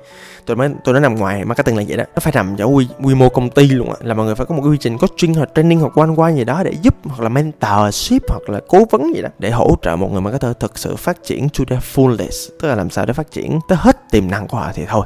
Tôi 0.45 0.57
mới 0.57 0.69
tôi 0.83 0.93
nói 0.93 1.01
nằm 1.01 1.15
ngoài 1.15 1.45
marketing 1.45 1.77
là 1.77 1.83
vậy 1.87 1.97
đó. 1.97 2.03
Nó 2.15 2.19
phải 2.19 2.33
nằm 2.35 2.55
ở 2.57 2.65
quy, 2.65 2.87
quy 3.03 3.15
mô 3.15 3.29
công 3.29 3.49
ty 3.49 3.67
luôn 3.67 3.89
á. 3.89 3.95
Là 4.01 4.13
mọi 4.13 4.25
người 4.25 4.35
phải 4.35 4.45
có 4.45 4.55
một 4.55 4.61
cái 4.61 4.71
quy 4.71 4.77
trình 4.77 4.97
coaching 4.97 5.33
hoặc 5.33 5.49
training 5.55 5.79
hoặc 5.79 5.95
one 5.95 6.09
qua 6.15 6.31
gì 6.31 6.43
đó 6.43 6.63
để 6.63 6.73
giúp 6.81 6.95
hoặc 7.03 7.23
là 7.23 7.29
mentorship 7.29 8.21
hoặc 8.29 8.49
là 8.49 8.59
cố 8.67 8.85
vấn 8.91 9.15
gì 9.15 9.21
đó 9.21 9.29
để 9.39 9.51
hỗ 9.51 9.75
trợ 9.81 9.95
một 9.95 10.11
người 10.11 10.21
marketer 10.21 10.51
thực 10.59 10.77
sự 10.77 10.95
phát 10.95 11.23
triển 11.23 11.49
to 11.49 11.63
their 11.67 11.83
fullest. 11.95 12.49
Tức 12.61 12.67
là 12.67 12.75
làm 12.75 12.89
sao 12.89 13.05
để 13.05 13.13
phát 13.13 13.31
triển 13.31 13.59
tới 13.67 13.77
hết 13.81 13.97
tiềm 14.11 14.31
năng 14.31 14.47
của 14.47 14.57
họ 14.57 14.71
thì 14.75 14.85
thôi. 14.87 15.05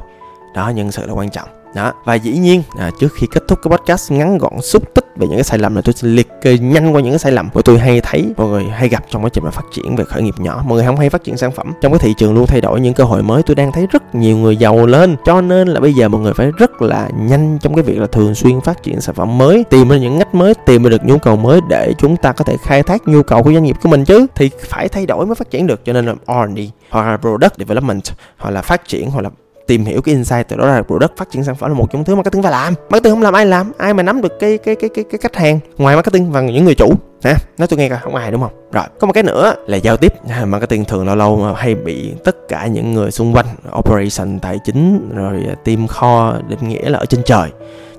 Đó 0.54 0.68
nhân 0.68 0.92
sự 0.92 1.06
là 1.06 1.12
quan 1.12 1.30
trọng. 1.30 1.48
Đó 1.74 1.92
và 2.04 2.14
dĩ 2.14 2.38
nhiên 2.38 2.62
à, 2.78 2.90
trước 3.00 3.08
khi 3.20 3.26
kết 3.30 3.42
thúc 3.48 3.58
cái 3.62 3.78
podcast 3.78 4.12
ngắn 4.12 4.38
gọn 4.38 4.52
xúc 4.62 4.94
tích 4.94 5.05
về 5.16 5.26
những 5.26 5.36
cái 5.36 5.44
sai 5.44 5.58
lầm 5.58 5.74
này, 5.74 5.82
tôi 5.82 5.92
sẽ 5.92 6.08
liệt 6.08 6.28
kê 6.42 6.58
nhanh 6.58 6.94
qua 6.94 7.00
những 7.00 7.12
cái 7.12 7.18
sai 7.18 7.32
lầm 7.32 7.50
của 7.50 7.62
tôi 7.62 7.78
hay 7.78 8.00
thấy, 8.00 8.34
mọi 8.36 8.48
người 8.48 8.64
hay 8.64 8.88
gặp 8.88 9.04
trong 9.10 9.24
quá 9.24 9.28
trình 9.32 9.44
mà 9.44 9.50
phát 9.50 9.64
triển 9.74 9.96
về 9.96 10.04
khởi 10.04 10.22
nghiệp 10.22 10.34
nhỏ. 10.38 10.62
Mọi 10.66 10.76
người 10.76 10.86
không 10.86 10.96
hay 10.96 11.10
phát 11.10 11.24
triển 11.24 11.36
sản 11.36 11.52
phẩm. 11.52 11.72
Trong 11.80 11.92
cái 11.92 11.98
thị 11.98 12.14
trường 12.18 12.34
luôn 12.34 12.46
thay 12.46 12.60
đổi 12.60 12.80
những 12.80 12.94
cơ 12.94 13.04
hội 13.04 13.22
mới, 13.22 13.42
tôi 13.42 13.54
đang 13.54 13.72
thấy 13.72 13.86
rất 13.90 14.14
nhiều 14.14 14.36
người 14.36 14.56
giàu 14.56 14.86
lên. 14.86 15.16
Cho 15.24 15.40
nên 15.40 15.68
là 15.68 15.80
bây 15.80 15.94
giờ 15.94 16.08
mọi 16.08 16.20
người 16.20 16.34
phải 16.34 16.50
rất 16.58 16.82
là 16.82 17.08
nhanh 17.20 17.58
trong 17.58 17.74
cái 17.74 17.82
việc 17.84 17.98
là 17.98 18.06
thường 18.06 18.34
xuyên 18.34 18.60
phát 18.60 18.82
triển 18.82 19.00
sản 19.00 19.14
phẩm 19.14 19.38
mới, 19.38 19.64
tìm 19.70 19.88
ra 19.88 19.96
những 19.96 20.18
ngách 20.18 20.34
mới, 20.34 20.54
tìm 20.54 20.82
ra 20.82 20.90
được 20.90 21.04
nhu 21.04 21.18
cầu 21.18 21.36
mới 21.36 21.60
để 21.68 21.92
chúng 21.98 22.16
ta 22.16 22.32
có 22.32 22.44
thể 22.44 22.56
khai 22.62 22.82
thác 22.82 23.08
nhu 23.08 23.22
cầu 23.22 23.42
của 23.42 23.52
doanh 23.52 23.64
nghiệp 23.64 23.76
của 23.82 23.88
mình 23.88 24.04
chứ. 24.04 24.26
Thì 24.34 24.50
phải 24.60 24.88
thay 24.88 25.06
đổi 25.06 25.26
mới 25.26 25.34
phát 25.34 25.50
triển 25.50 25.66
được. 25.66 25.84
Cho 25.84 25.92
nên 25.92 26.06
là 26.06 26.14
R&D 26.26 26.58
hoặc 26.90 27.06
là 27.06 27.16
product 27.16 27.58
development, 27.58 28.02
hoặc 28.38 28.50
là 28.50 28.62
phát 28.62 28.88
triển, 28.88 29.10
hoặc 29.10 29.20
là 29.20 29.30
tìm 29.66 29.84
hiểu 29.84 30.02
cái 30.02 30.14
insight 30.14 30.48
từ 30.48 30.56
đó 30.56 30.66
ra 30.66 30.82
product 30.82 31.16
phát 31.16 31.30
triển 31.30 31.44
sản 31.44 31.54
phẩm 31.54 31.70
là 31.70 31.76
một 31.76 31.86
trong 31.92 32.04
thứ 32.04 32.14
marketing 32.14 32.42
phải 32.42 32.52
làm. 32.52 32.74
Marketing 32.90 33.12
không 33.12 33.22
làm 33.22 33.34
ai 33.34 33.46
làm, 33.46 33.72
ai 33.78 33.94
mà 33.94 34.02
nắm 34.02 34.22
được 34.22 34.38
cái 34.40 34.58
cái 34.58 34.76
cái 34.76 34.90
cái 34.94 35.04
cái 35.10 35.18
khách 35.22 35.36
hàng 35.36 35.60
ngoài 35.78 35.96
marketing 35.96 36.32
và 36.32 36.40
những 36.40 36.64
người 36.64 36.74
chủ. 36.74 36.92
Ha 37.24 37.34
nói 37.58 37.68
tôi 37.68 37.78
nghe 37.78 37.88
coi, 37.88 37.98
không 38.02 38.14
ai 38.14 38.30
đúng 38.30 38.40
không? 38.40 38.52
Rồi, 38.72 38.84
có 39.00 39.06
một 39.06 39.12
cái 39.12 39.22
nữa 39.22 39.54
là 39.66 39.76
giao 39.76 39.96
tiếp. 39.96 40.12
Marketing 40.46 40.84
thường 40.84 41.06
lâu 41.06 41.16
lâu 41.16 41.36
mà 41.36 41.52
hay 41.56 41.74
bị 41.74 42.12
tất 42.24 42.36
cả 42.48 42.66
những 42.66 42.94
người 42.94 43.10
xung 43.10 43.34
quanh 43.34 43.46
operation, 43.78 44.38
tài 44.38 44.58
chính, 44.64 45.10
rồi 45.14 45.46
team 45.64 45.86
kho 45.86 46.34
định 46.48 46.68
nghĩa 46.68 46.88
là 46.88 46.98
ở 46.98 47.04
trên 47.04 47.22
trời 47.24 47.50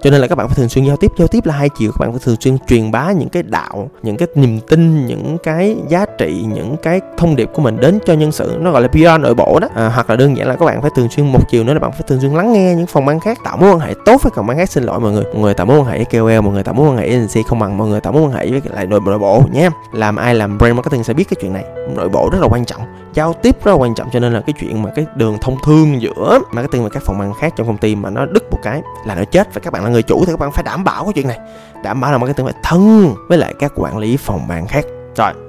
cho 0.08 0.12
nên 0.12 0.22
là 0.22 0.28
các 0.28 0.36
bạn 0.36 0.48
phải 0.48 0.56
thường 0.56 0.70
xuyên 0.70 0.86
giao 0.86 0.98
tiếp. 0.98 1.12
Giao 1.18 1.28
tiếp 1.28 1.46
là 1.46 1.54
hai 1.54 1.70
chiều. 1.70 1.92
Các 1.92 2.00
bạn 2.00 2.12
phải 2.12 2.20
thường 2.24 2.36
xuyên 2.40 2.58
truyền 2.68 2.92
bá 2.92 3.12
những 3.12 3.30
cái 3.30 3.44
đạo 3.44 3.90
những 4.04 4.18
cái 4.18 4.28
niềm 4.36 4.60
tin 4.70 5.06
những 5.06 5.38
cái 5.44 5.78
giá 5.88 6.06
trị 6.18 6.46
những 6.54 6.76
cái 6.84 7.02
thông 7.18 7.36
điệp 7.36 7.50
của 7.54 7.62
mình 7.62 7.78
đến 7.80 8.00
cho 8.06 8.14
nhân 8.14 8.32
sự. 8.32 8.58
Nó 8.60 8.72
gọi 8.72 8.82
là 8.82 8.88
PR 8.88 9.22
nội 9.22 9.34
bộ 9.36 9.60
đó. 9.62 9.68
À, 9.76 9.92
hoặc 9.96 10.10
là 10.10 10.16
đơn 10.16 10.38
giản 10.38 10.48
là 10.48 10.56
các 10.56 10.66
bạn 10.66 10.82
phải 10.82 10.92
thường 10.96 11.10
xuyên 11.10 11.32
một 11.32 11.40
chiều 11.50 11.64
nữa 11.64 11.74
là 11.74 11.80
bạn 11.80 11.92
phải 11.92 12.02
thường 12.08 12.20
xuyên 12.22 12.32
lắng 12.32 12.54
nghe 12.54 12.76
những 12.76 12.88
phòng 12.88 13.06
ban 13.06 13.20
khác 13.20 13.38
tạo 13.44 13.58
mối 13.58 13.72
quan 13.72 13.80
hệ 13.80 13.94
tốt 14.06 14.24
với 14.24 14.32
phòng 14.36 14.48
ban 14.48 14.58
khác. 14.58 14.70
Xin 14.70 14.84
lỗi 14.84 15.00
mọi 15.00 15.12
người. 15.12 15.24
Mọi 15.24 15.42
người 15.42 15.54
tạo 15.54 15.66
mối 15.66 15.80
quan 15.80 15.88
hệ 15.88 15.98
với 15.98 16.06
KOL 16.06 16.42
mọi 16.42 16.54
người 16.54 16.64
tạo 16.64 16.74
mối 16.74 16.90
quan 16.90 16.98
hệ 16.98 17.08
với 17.08 17.16
agency 17.16 17.44
không 17.48 17.60
bằng 17.60 17.78
mọi 17.78 17.88
người 17.88 18.02
tạo 18.02 18.14
mối 18.14 18.22
quan 18.22 18.32
hệ 18.32 18.52
với 18.52 18.62
lại 18.64 18.86
nội, 18.86 19.00
nội 19.06 19.20
bộ 19.20 19.44
nhé 19.52 19.70
làm 19.94 20.16
ai 20.16 20.36
làm 20.36 20.58
brand 20.58 20.76
marketing 20.76 21.04
sẽ 21.04 21.14
biết 21.14 21.24
cái 21.30 21.38
chuyện 21.42 21.54
này. 21.54 21.64
Nội 21.96 22.10
bộ 22.10 22.30
rất 22.32 22.40
là 22.42 22.48
quan 22.48 22.66
trọng 22.66 22.82
giao 23.18 23.34
tiếp 23.34 23.56
rất 23.64 23.72
là 23.72 23.78
quan 23.78 23.96
trọng, 23.96 24.10
cho 24.12 24.20
nên 24.20 24.34
là 24.34 24.42
cái 24.48 24.54
chuyện 24.60 24.84
mà 24.84 24.90
cái 24.96 25.06
đường 25.16 25.38
thông 25.42 25.58
thương 25.64 26.02
giữa 26.02 26.40
marketing 26.52 26.84
và 26.84 26.90
các 26.90 27.04
phòng 27.06 27.20
ban 27.20 27.34
khác 27.34 27.54
trong 27.56 27.68
công 27.68 27.78
ty 27.78 27.96
mà 27.96 28.10
nó 28.10 28.26
đứt 28.26 28.44
một 28.52 28.60
cái 28.64 28.82
là 29.06 29.16
nó 29.16 29.24
chết. 29.24 29.54
Và 29.54 29.62
các 29.64 29.74
bạn 29.74 29.84
là 29.84 29.90
người 29.90 30.04
chủ 30.04 30.24
thì 30.26 30.32
các 30.32 30.40
bạn 30.40 30.52
phải 30.52 30.64
đảm 30.64 30.84
bảo 30.84 31.04
cái 31.04 31.14
chuyện 31.14 31.28
này, 31.28 31.40
đảm 31.84 32.02
bảo 32.02 32.12
là 32.12 32.18
marketing 32.18 32.46
phải 32.46 32.56
thân 32.64 33.14
với 33.30 33.38
lại 33.38 33.54
các 33.60 33.72
quản 33.76 33.98
lý 33.98 34.18
phòng 34.18 34.48
ban 34.48 34.68
khác. 34.68 34.86
Rồi 35.16 35.47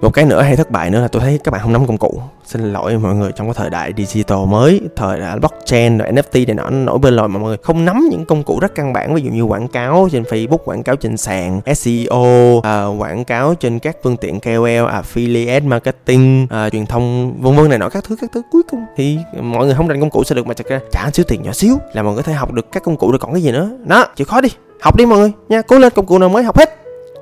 một 0.00 0.14
cái 0.14 0.24
nữa 0.24 0.42
hay 0.42 0.56
thất 0.56 0.70
bại 0.70 0.90
nữa 0.90 1.00
là 1.00 1.08
tôi 1.08 1.22
thấy 1.22 1.38
các 1.44 1.50
bạn 1.50 1.62
không 1.62 1.72
nắm 1.72 1.86
công 1.86 1.98
cụ. 1.98 2.20
Xin 2.44 2.72
lỗi 2.72 2.98
mọi 2.98 3.14
người 3.14 3.32
trong 3.32 3.46
cái 3.46 3.54
thời 3.54 3.70
đại 3.70 3.92
digital 3.96 4.38
mới 4.48 4.80
thời 4.96 5.20
đại 5.20 5.38
blockchain 5.38 5.98
rồi 5.98 6.12
NFT 6.12 6.46
này 6.46 6.54
nọ 6.54 6.70
nổi 6.70 6.98
bên 6.98 7.14
lòi 7.14 7.28
mà 7.28 7.38
mọi 7.38 7.48
người 7.48 7.56
không 7.62 7.84
nắm 7.84 8.08
những 8.10 8.24
công 8.24 8.42
cụ 8.42 8.58
rất 8.60 8.74
căn 8.74 8.92
bản. 8.92 9.14
Ví 9.14 9.22
dụ 9.22 9.30
như 9.30 9.42
quảng 9.42 9.68
cáo 9.68 10.08
trên 10.12 10.22
Facebook 10.22 10.58
quảng 10.64 10.82
cáo 10.82 10.96
trên 10.96 11.16
sàn 11.16 11.60
SEO 11.74 12.60
à, 12.62 12.86
quảng 12.86 13.24
cáo 13.24 13.54
trên 13.54 13.78
các 13.78 13.96
phương 14.02 14.16
tiện 14.16 14.40
KOL 14.40 14.86
affiliate 14.86 15.68
marketing 15.68 16.46
à, 16.50 16.70
truyền 16.70 16.86
thông 16.86 17.34
vân 17.42 17.56
vân 17.56 17.68
này 17.68 17.78
nọ 17.78 17.88
các 17.88 18.04
thứ 18.04 18.16
các 18.20 18.30
thứ. 18.34 18.42
Cuối 18.52 18.62
cùng 18.70 18.80
thì 18.96 19.18
mọi 19.40 19.66
người 19.66 19.74
không 19.74 19.88
rành 19.88 20.00
công 20.00 20.10
cụ 20.10 20.24
sẽ 20.24 20.34
được 20.34 20.46
mà 20.46 20.54
thật 20.54 20.66
ra 20.68 20.80
trả 20.92 21.10
xíu 21.10 21.24
tiền 21.28 21.42
nhỏ 21.42 21.52
xíu 21.52 21.76
là 21.92 22.02
mọi 22.02 22.14
người 22.14 22.22
có 22.22 22.26
thể 22.26 22.32
học 22.32 22.52
được 22.52 22.72
các 22.72 22.82
công 22.82 22.96
cụ 22.96 23.12
được 23.12 23.18
còn 23.20 23.32
cái 23.32 23.42
gì 23.42 23.52
nữa. 23.52 23.70
Đó 23.84 24.06
chịu 24.16 24.26
khó 24.26 24.40
đi. 24.40 24.48
Học 24.80 24.96
đi 24.96 25.06
mọi 25.06 25.18
người 25.18 25.32
nha 25.48 25.62
cố 25.62 25.78
lên 25.78 25.92
công 25.96 26.06
cụ 26.06 26.18
nào 26.18 26.28
mới 26.28 26.42
học 26.42 26.58
hết 26.58 26.76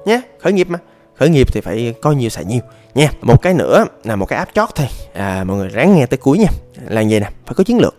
nha 0.07 0.23
khởi 0.41 0.53
nghiệp 0.53 0.67
mà 0.71 0.79
khởi 1.19 1.29
nghiệp 1.29 1.53
thì 1.53 1.61
phải 1.61 1.95
có 2.03 2.13
nhiều 2.13 2.29
xài 2.29 2.45
nhiều 2.45 2.61
nha. 2.95 3.11
Một 3.23 3.43
cái 3.43 3.55
nữa 3.55 3.85
là 4.05 4.17
một 4.17 4.27
cái 4.27 4.39
áp 4.39 4.49
chót 4.55 4.69
thôi. 4.75 4.87
À, 5.13 5.45
mọi 5.45 5.57
người 5.57 5.69
ráng 5.69 5.97
nghe 5.97 6.07
tới 6.07 6.19
cuối 6.19 6.39
nha. 6.39 6.49
Là 6.89 7.01
gì 7.01 7.21
nè 7.21 7.31
phải 7.47 7.55
có 7.55 7.65
chiến 7.65 7.79
lược. 7.79 7.95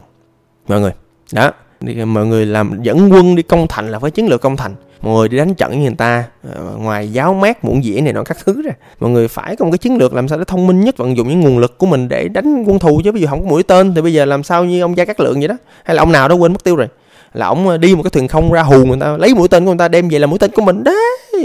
Mọi 0.68 0.80
người 0.80 0.92
đó. 1.34 1.52
Đi, 1.80 2.06
mọi 2.06 2.26
người 2.26 2.46
làm 2.46 2.84
dẫn 2.84 3.14
quân 3.14 3.36
đi 3.36 3.44
công 3.44 3.68
thành 3.68 3.92
là 3.92 4.00
phải 4.00 4.12
chiến 4.12 4.28
lược 4.28 4.42
công 4.42 4.58
thành. 4.58 4.76
Mọi 5.02 5.16
người 5.16 5.30
đi 5.30 5.38
đánh 5.38 5.56
trận 5.56 5.72
với 5.72 5.80
người 5.80 5.96
ta 5.98 6.24
à, 6.44 6.56
ngoài 6.78 7.12
giáo 7.12 7.34
mát 7.34 7.66
muộn 7.66 7.84
dĩa 7.84 8.02
này 8.02 8.14
nọ 8.14 8.24
các 8.24 8.38
thứ 8.46 8.62
ra. 8.62 8.72
Mọi 9.00 9.10
người 9.10 9.28
phải 9.28 9.56
có 9.56 9.66
một 9.66 9.72
cái 9.72 9.78
chiến 9.78 9.98
lược 9.98 10.14
làm 10.14 10.28
sao 10.28 10.38
để 10.38 10.44
thông 10.48 10.68
minh 10.68 10.82
nhất 10.82 10.98
vận 10.98 11.18
dụng 11.18 11.30
những 11.30 11.42
nguồn 11.42 11.58
lực 11.58 11.78
của 11.78 11.86
mình 11.86 12.10
để 12.10 12.28
đánh 12.28 12.64
quân 12.68 12.80
thù 12.80 13.02
chứ 13.04 13.12
ví 13.12 13.22
dụ 13.22 13.28
không 13.28 13.42
có 13.42 13.48
mũi 13.48 13.64
tên 13.64 13.96
thì 13.96 14.02
bây 14.02 14.14
giờ 14.14 14.26
làm 14.26 14.44
sao 14.44 14.66
như 14.66 14.82
ông 14.82 14.98
gia 14.98 15.06
cát 15.06 15.20
lượng 15.20 15.40
vậy 15.40 15.48
đó? 15.48 15.58
Hay 15.84 15.96
là 15.96 16.02
ông 16.02 16.12
nào 16.12 16.28
đó 16.28 16.36
quên 16.36 16.54
mất 16.54 16.64
tiêu 16.64 16.76
rồi? 16.76 16.88
Là 17.34 17.46
ông 17.48 17.68
ờ, 17.68 17.78
đi 17.78 17.96
một 17.96 18.04
cái 18.04 18.10
thuyền 18.10 18.28
không 18.28 18.52
ra 18.52 18.62
hù 18.62 18.86
người 18.86 18.98
ta 19.00 19.18
lấy 19.18 19.34
mũi 19.34 19.48
tên 19.48 19.66
của 19.66 19.72
người 19.72 19.80
ta 19.80 19.88
đem 19.88 20.10
về 20.10 20.20
là 20.20 20.28
mũi 20.28 20.40
tên 20.40 20.52
của 20.52 20.62
mình 20.62 20.84
đó 20.84 20.92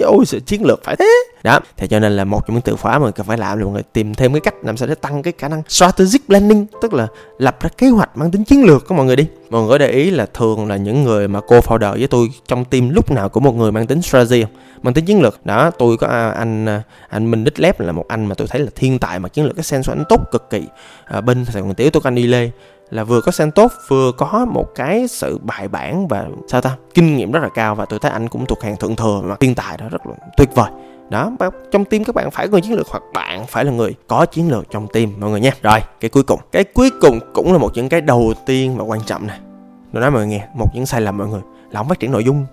ôi 0.00 0.26
sự 0.26 0.40
chiến 0.40 0.64
lược 0.64 0.84
phải 0.84 0.96
thế 0.96 1.24
đó 1.42 1.60
thì 1.76 1.88
cho 1.88 1.98
nên 1.98 2.12
là 2.12 2.24
một 2.24 2.46
trong 2.46 2.54
những 2.54 2.62
từ 2.62 2.76
khóa 2.76 2.98
mà 2.98 3.10
cần 3.10 3.26
phải 3.26 3.38
làm 3.38 3.58
là 3.58 3.64
mọi 3.64 3.72
người 3.72 3.82
tìm 3.92 4.14
thêm 4.14 4.32
cái 4.32 4.40
cách 4.40 4.54
làm 4.62 4.76
sao 4.76 4.88
để 4.88 4.94
tăng 4.94 5.22
cái 5.22 5.32
khả 5.38 5.48
năng 5.48 5.62
strategic 5.68 6.26
planning 6.26 6.66
tức 6.82 6.94
là 6.94 7.06
lập 7.38 7.56
ra 7.60 7.68
kế 7.78 7.88
hoạch 7.88 8.16
mang 8.16 8.30
tính 8.30 8.44
chiến 8.44 8.64
lược 8.64 8.88
của 8.88 8.94
mọi 8.94 9.06
người 9.06 9.16
đi. 9.16 9.26
Mọi 9.50 9.62
người 9.62 9.78
để 9.78 9.90
ý 9.90 10.10
là 10.10 10.26
thường 10.26 10.68
là 10.68 10.76
những 10.76 11.02
người 11.04 11.28
mà 11.28 11.40
cô 11.46 11.58
founder 11.58 11.92
với 11.92 12.06
tôi 12.06 12.28
trong 12.46 12.64
team 12.64 12.90
lúc 12.90 13.10
nào 13.10 13.28
cũng 13.28 13.44
một 13.44 13.54
người 13.54 13.72
mang 13.72 13.86
tính 13.86 14.02
strategy 14.02 14.44
mang 14.82 14.94
tính 14.94 15.04
chiến 15.04 15.22
lược. 15.22 15.46
Đó 15.46 15.70
tôi 15.70 15.96
có 15.96 16.06
à, 16.06 16.30
anh 16.30 16.66
à, 16.66 16.82
anh 17.08 17.30
Minh 17.30 17.44
Đích 17.44 17.60
Lép 17.60 17.80
là 17.80 17.92
một 17.92 18.04
anh 18.08 18.26
mà 18.26 18.34
tôi 18.34 18.48
thấy 18.48 18.60
là 18.60 18.70
thiên 18.74 18.98
tài 18.98 19.18
mà 19.18 19.28
chiến 19.28 19.44
lược 19.44 19.56
cái 19.56 19.64
sense 19.64 19.86
của 19.86 19.92
anh 19.92 20.04
tốt 20.08 20.20
cực 20.32 20.50
kỳ. 20.50 20.62
À, 21.04 21.20
bên 21.20 21.44
Sài 21.44 21.62
Gòn 21.62 21.74
Tiểu 21.74 21.90
tôi 21.90 22.00
có 22.00 22.08
anh 22.08 22.14
đi 22.14 22.26
lê 22.26 22.50
là 22.92 23.04
vừa 23.04 23.20
có 23.20 23.32
sen 23.32 23.50
tốt 23.50 23.72
vừa 23.88 24.12
có 24.12 24.46
một 24.48 24.74
cái 24.74 25.08
sự 25.08 25.38
bài 25.42 25.68
bản 25.68 26.08
và 26.08 26.26
sao 26.48 26.60
ta, 26.60 26.76
kinh 26.94 27.16
nghiệm 27.16 27.32
rất 27.32 27.42
là 27.42 27.48
cao 27.54 27.74
và 27.74 27.84
tôi 27.84 27.98
thấy 27.98 28.10
anh 28.10 28.28
cũng 28.28 28.46
thuộc 28.46 28.62
hàng 28.62 28.76
thượng 28.76 28.96
thừa 28.96 29.20
mà 29.24 29.36
thiên 29.40 29.54
tài 29.54 29.76
đó 29.76 29.86
rất 29.90 30.06
là 30.06 30.14
tuyệt 30.36 30.48
vời. 30.54 30.70
Đó 31.10 31.30
trong 31.70 31.84
team 31.84 32.04
các 32.04 32.14
bạn 32.14 32.30
phải 32.30 32.46
có 32.46 32.52
người 32.52 32.60
chiến 32.60 32.72
lược 32.72 32.88
hoặc 32.88 33.02
bạn 33.14 33.46
phải 33.46 33.64
là 33.64 33.72
người 33.72 33.94
có 34.08 34.26
chiến 34.26 34.50
lược 34.50 34.70
trong 34.70 34.86
team, 34.92 35.12
mọi 35.20 35.30
người 35.30 35.40
nha 35.40 35.50
rồi, 35.62 35.80
cái 36.00 36.08
cuối 36.08 36.22
cùng. 36.22 36.40
Cái 36.52 36.64
cuối 36.64 36.90
cùng 37.00 37.20
cũng 37.34 37.52
là 37.52 37.58
một 37.58 37.70
những 37.74 37.88
cái 37.88 38.00
đầu 38.00 38.34
tiên 38.46 38.76
và 38.76 38.84
quan 38.84 39.00
trọng 39.06 39.26
này. 39.26 39.38
Tôi 39.92 40.02
nói 40.02 40.10
mọi 40.10 40.20
người 40.20 40.28
nghe, 40.28 40.46
một 40.54 40.68
những 40.74 40.86
sai 40.86 41.00
lầm 41.00 41.18
mọi 41.18 41.28
người 41.28 41.40
là 41.70 41.80
không 41.80 41.88
phát 41.88 42.00
triển 42.00 42.12
nội 42.12 42.24
dung 42.24 42.46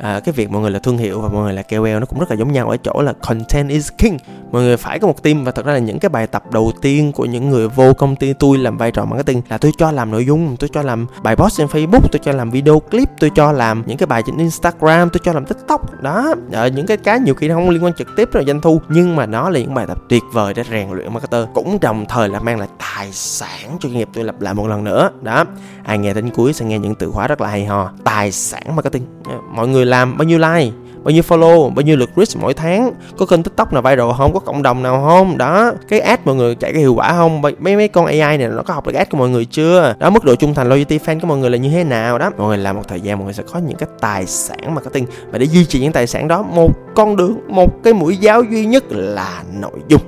à, 0.00 0.20
cái 0.20 0.32
việc 0.32 0.50
mọi 0.50 0.62
người 0.62 0.70
là 0.70 0.78
thương 0.78 0.98
hiệu 0.98 1.20
và 1.20 1.28
mọi 1.28 1.42
người 1.42 1.52
là 1.52 1.62
KOL 1.62 1.98
nó 2.00 2.06
cũng 2.06 2.18
rất 2.18 2.30
là 2.30 2.36
giống 2.36 2.52
nhau. 2.52 2.70
Ở 2.70 2.76
chỗ 2.76 3.02
là 3.02 3.12
content 3.12 3.68
is 3.68 3.88
king. 3.98 4.16
Mọi 4.52 4.62
người 4.62 4.76
phải 4.76 4.98
có 4.98 5.06
một 5.06 5.22
team 5.22 5.44
và 5.44 5.52
thật 5.52 5.66
ra 5.66 5.72
là 5.72 5.78
những 5.78 5.98
cái 5.98 6.08
bài 6.08 6.26
tập 6.26 6.42
đầu 6.52 6.72
tiên 6.82 7.12
của 7.12 7.24
những 7.24 7.50
người 7.50 7.68
vô 7.68 7.92
công 7.92 8.16
ty 8.16 8.32
tôi 8.32 8.58
làm 8.58 8.76
vai 8.76 8.90
trò 8.90 9.04
marketing 9.04 9.42
là 9.48 9.58
tôi 9.58 9.72
cho 9.78 9.90
làm 9.90 10.10
nội 10.10 10.26
dung 10.26 10.56
tôi 10.56 10.70
cho 10.72 10.82
làm 10.82 11.06
bài 11.22 11.36
post 11.36 11.58
trên 11.58 11.66
Facebook 11.66 12.08
tôi 12.12 12.20
cho 12.22 12.32
làm 12.32 12.50
video 12.50 12.80
clip 12.80 13.08
tôi 13.18 13.30
cho 13.34 13.52
làm 13.52 13.82
những 13.86 13.98
cái 13.98 14.06
bài 14.06 14.22
trên 14.26 14.36
Instagram 14.36 15.10
tôi 15.10 15.20
cho 15.24 15.32
làm 15.32 15.44
TikTok. 15.44 16.02
Đó 16.02 16.34
ở 16.52 16.66
những 16.66 16.86
cái 16.86 16.96
cái 16.96 17.20
nhiều 17.20 17.34
khi 17.34 17.48
nó 17.48 17.54
không 17.54 17.70
liên 17.70 17.84
quan 17.84 17.94
trực 17.94 18.08
tiếp 18.16 18.28
rồi 18.32 18.44
doanh 18.46 18.60
thu 18.60 18.80
nhưng 18.88 19.16
mà 19.16 19.26
nó 19.26 19.50
là 19.50 19.60
những 19.60 19.74
bài 19.74 19.86
tập 19.86 19.98
tuyệt 20.08 20.22
vời 20.32 20.54
để 20.54 20.62
rèn 20.70 20.90
luyện 20.90 21.12
marketer 21.12 21.44
cũng 21.54 21.78
đồng 21.80 22.06
thời 22.08 22.28
là 22.28 22.40
mang 22.40 22.58
lại 22.58 22.68
tài 22.78 23.12
sản 23.12 23.76
cho 23.80 23.88
doanh 23.88 23.98
nghiệp 23.98 24.08
tôi 24.12 24.24
lặp 24.24 24.40
lại 24.40 24.54
một 24.54 24.66
lần 24.66 24.84
nữa. 24.84 25.10
Đó 25.22 25.44
ai 25.84 25.98
nghe 25.98 26.14
đến 26.14 26.30
cuối 26.30 26.52
sẽ 26.52 26.64
nghe 26.64 26.78
những 26.78 26.94
từ 26.94 27.10
khóa 27.10 27.28
rất 27.28 27.40
là 27.40 27.48
hay 27.48 27.64
ho 27.64 27.92
tài 28.04 28.32
sản 28.32 28.76
marketing. 28.76 29.06
Ờ, 29.24 29.38
mọi 29.50 29.68
người 29.68 29.86
làm 29.90 30.18
bao 30.18 30.24
nhiêu 30.24 30.38
like, 30.38 30.70
bao 31.04 31.12
nhiêu 31.12 31.22
follow, 31.28 31.70
bao 31.74 31.82
nhiêu 31.82 31.96
lượt 31.96 32.10
reach 32.16 32.42
mỗi 32.42 32.54
tháng. 32.54 32.92
Có 33.18 33.26
kênh 33.26 33.42
tiktok 33.42 33.72
nào 33.72 33.82
viral 33.82 34.12
không? 34.16 34.32
Có 34.32 34.40
cộng 34.40 34.62
đồng 34.62 34.82
nào 34.82 35.04
không? 35.06 35.38
Đó, 35.38 35.72
cái 35.88 36.00
ad 36.00 36.20
mọi 36.24 36.34
người 36.34 36.54
chạy 36.54 36.72
cái 36.72 36.80
hiệu 36.80 36.94
quả 36.94 37.12
không? 37.12 37.42
Mấy 37.42 37.76
mấy 37.76 37.88
con 37.88 38.06
ai 38.06 38.38
này 38.38 38.48
nó 38.48 38.62
có 38.62 38.74
học 38.74 38.86
được 38.86 38.94
ad 38.94 39.08
của 39.10 39.18
mọi 39.18 39.28
người 39.28 39.44
chưa? 39.44 39.94
Đó, 39.98 40.10
mức 40.10 40.24
độ 40.24 40.34
trung 40.34 40.54
thành 40.54 40.68
loyalty 40.68 40.98
fan 40.98 41.20
của 41.20 41.26
mọi 41.26 41.38
người 41.38 41.50
là 41.50 41.56
như 41.56 41.70
thế 41.70 41.84
nào 41.84 42.18
đó? 42.18 42.30
Mọi 42.38 42.48
người 42.48 42.58
làm 42.58 42.76
một 42.76 42.82
thời 42.88 43.00
gian 43.00 43.18
mọi 43.18 43.24
người 43.24 43.34
sẽ 43.34 43.42
có 43.52 43.58
những 43.58 43.76
cái 43.76 43.88
tài 44.00 44.26
sản 44.26 44.74
marketing 44.74 45.06
và 45.30 45.38
để 45.38 45.46
duy 45.46 45.64
trì 45.64 45.80
những 45.80 45.92
tài 45.92 46.06
sản 46.06 46.28
đó, 46.28 46.42
một 46.42 46.72
con 46.94 47.16
đường, 47.16 47.38
một 47.48 47.82
cái 47.84 47.92
mũi 47.92 48.16
giáo 48.16 48.42
duy 48.42 48.66
nhất 48.66 48.84
là 48.88 49.42
nội 49.60 49.80
dung 49.88 50.00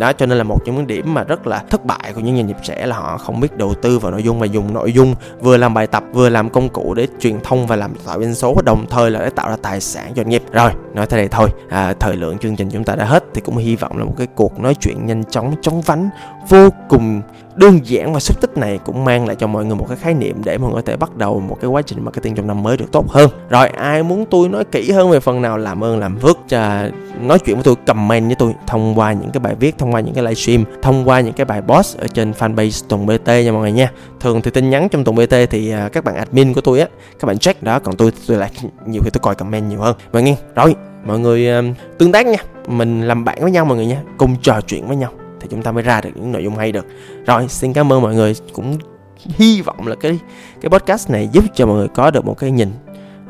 đó 0.00 0.12
cho 0.12 0.26
nên 0.26 0.38
là 0.38 0.44
một 0.44 0.64
trong 0.64 0.76
những 0.76 0.86
điểm 0.86 1.14
mà 1.14 1.24
rất 1.24 1.46
là 1.46 1.64
thất 1.70 1.84
bại 1.84 2.12
của 2.14 2.20
những 2.20 2.36
doanh 2.36 2.46
nghiệp 2.46 2.56
trẻ 2.62 2.86
là 2.86 2.96
họ 2.96 3.18
không 3.18 3.40
biết 3.40 3.56
đầu 3.56 3.74
tư 3.74 3.98
vào 3.98 4.12
nội 4.12 4.22
dung 4.22 4.38
và 4.38 4.46
dùng 4.46 4.74
nội 4.74 4.92
dung 4.92 5.14
vừa 5.40 5.56
làm 5.56 5.74
bài 5.74 5.86
tập 5.86 6.04
vừa 6.12 6.28
làm 6.28 6.48
công 6.48 6.68
cụ 6.68 6.94
để 6.94 7.06
truyền 7.20 7.40
thông 7.40 7.66
và 7.66 7.76
làm 7.76 7.94
tạo 8.06 8.20
doanh 8.20 8.34
số 8.34 8.56
đồng 8.64 8.86
thời 8.86 9.10
là 9.10 9.20
để 9.20 9.30
tạo 9.30 9.48
ra 9.48 9.56
tài 9.62 9.80
sản 9.80 10.06
cho 10.08 10.14
doanh 10.16 10.28
nghiệp. 10.28 10.42
Rồi 10.52 10.70
nói 10.94 11.06
thế 11.06 11.16
này 11.16 11.28
thôi 11.28 11.48
à, 11.68 11.94
thời 12.00 12.16
lượng 12.16 12.38
chương 12.38 12.56
trình 12.56 12.70
chúng 12.70 12.84
ta 12.84 12.94
đã 12.94 13.04
hết 13.04 13.24
thì 13.34 13.40
cũng 13.40 13.56
hy 13.56 13.76
vọng 13.76 13.98
là 13.98 14.04
một 14.04 14.14
cái 14.18 14.26
cuộc 14.34 14.60
nói 14.60 14.74
chuyện 14.80 15.06
nhanh 15.06 15.24
chóng 15.24 15.54
chóng 15.62 15.80
vánh 15.80 16.10
vô 16.48 16.68
cùng 16.88 17.22
đơn 17.60 17.80
giản 17.84 18.12
và 18.12 18.20
xúc 18.20 18.40
tích 18.40 18.56
này 18.56 18.78
cũng 18.84 19.04
mang 19.04 19.26
lại 19.26 19.36
cho 19.36 19.46
mọi 19.46 19.64
người 19.64 19.76
một 19.76 19.86
cái 19.88 19.96
khái 20.00 20.14
niệm 20.14 20.36
để 20.44 20.58
mọi 20.58 20.72
người 20.72 20.82
có 20.82 20.86
thể 20.86 20.96
bắt 20.96 21.16
đầu 21.16 21.40
một 21.40 21.58
cái 21.60 21.70
quá 21.70 21.82
trình 21.82 22.04
marketing 22.04 22.34
trong 22.34 22.46
năm 22.46 22.62
mới 22.62 22.76
được 22.76 22.92
tốt 22.92 23.08
hơn. 23.08 23.30
Rồi 23.50 23.68
ai 23.68 24.02
muốn 24.02 24.24
tôi 24.30 24.48
nói 24.48 24.64
kỹ 24.64 24.90
hơn 24.90 25.10
về 25.10 25.20
phần 25.20 25.42
nào 25.42 25.58
làm 25.58 25.84
ơn 25.84 25.98
làm 25.98 26.18
phước 26.18 26.38
à, 26.50 26.90
nói 27.20 27.38
chuyện 27.38 27.56
với 27.56 27.64
tôi 27.64 27.74
comment 27.86 28.26
với 28.26 28.34
tôi 28.34 28.54
thông 28.66 28.98
qua 28.98 29.12
những 29.12 29.30
cái 29.30 29.40
bài 29.40 29.54
viết 29.60 29.78
thông 29.78 29.94
qua 29.94 30.00
những 30.00 30.14
cái 30.14 30.24
livestream 30.24 30.64
thông 30.82 31.08
qua 31.08 31.20
những 31.20 31.32
cái 31.32 31.44
bài 31.44 31.62
post 31.62 31.98
ở 31.98 32.06
trên 32.08 32.32
fanpage 32.32 32.84
tuần 32.88 33.06
bt 33.06 33.26
nha 33.26 33.52
mọi 33.52 33.60
người 33.60 33.72
nha. 33.72 33.90
Thường 34.20 34.42
thì 34.42 34.50
tin 34.50 34.70
nhắn 34.70 34.88
trong 34.88 35.04
tuần 35.04 35.16
bt 35.16 35.34
thì 35.50 35.70
à, 35.70 35.88
các 35.92 36.04
bạn 36.04 36.14
admin 36.14 36.54
của 36.54 36.60
tôi 36.60 36.80
á 36.80 36.86
các 37.20 37.26
bạn 37.26 37.38
check 37.38 37.62
đó 37.62 37.78
còn 37.78 37.96
tôi 37.96 38.12
tôi 38.26 38.36
lại 38.36 38.50
nhiều 38.86 39.02
khi 39.04 39.10
tôi 39.10 39.20
coi 39.22 39.34
comment 39.34 39.70
nhiều 39.70 39.80
hơn. 39.80 39.96
Mọi 40.12 40.22
nghe. 40.22 40.36
Rồi 40.54 40.74
mọi 41.06 41.18
người 41.18 41.48
à, 41.48 41.62
tương 41.98 42.12
tác 42.12 42.26
nha. 42.26 42.38
Mình 42.66 43.02
làm 43.02 43.24
bạn 43.24 43.38
với 43.40 43.50
nhau 43.50 43.64
mọi 43.64 43.76
người 43.76 43.86
nha. 43.86 44.02
Cùng 44.18 44.36
trò 44.42 44.60
chuyện 44.60 44.86
với 44.86 44.96
nhau 44.96 45.10
thì 45.40 45.48
chúng 45.50 45.62
ta 45.62 45.72
mới 45.72 45.82
ra 45.82 46.00
được 46.00 46.10
những 46.14 46.32
nội 46.32 46.44
dung 46.44 46.56
hay 46.56 46.72
được. 46.72 46.86
Rồi 47.26 47.48
xin 47.48 47.72
cảm 47.72 47.92
ơn 47.92 48.02
mọi 48.02 48.14
người 48.14 48.34
cũng 48.52 48.78
hy 49.24 49.60
vọng 49.60 49.86
là 49.86 49.94
cái 49.94 50.18
cái 50.60 50.70
podcast 50.70 51.10
này 51.10 51.28
giúp 51.32 51.44
cho 51.54 51.66
mọi 51.66 51.76
người 51.76 51.88
có 51.88 52.10
được 52.10 52.24
một 52.24 52.38
cái 52.38 52.50
nhìn 52.50 52.70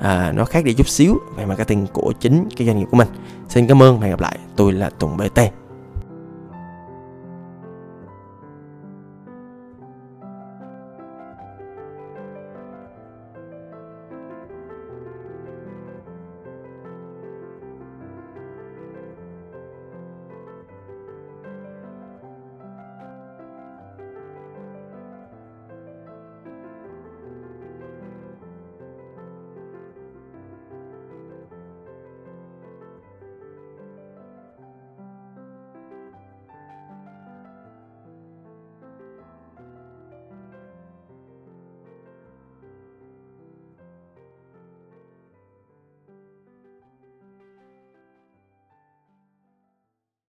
à, 0.01 0.33
nó 0.37 0.45
khác 0.45 0.65
đi 0.65 0.75
chút 0.75 0.89
xíu 0.89 1.19
về 1.37 1.47
marketing 1.47 1.87
của 1.87 2.13
chính 2.21 2.49
cái 2.57 2.67
doanh 2.67 2.79
nghiệp 2.79 2.87
của 2.91 2.97
mình. 2.97 3.09
Xin 3.49 3.67
cảm 3.67 3.83
ơn 3.83 4.01
và 4.01 4.07
hẹn 4.07 4.11
gặp 4.11 4.21
lại. 4.21 4.39
Tôi 4.57 4.73
là 4.73 4.91
tùng 4.91 5.17
bt 5.17 5.60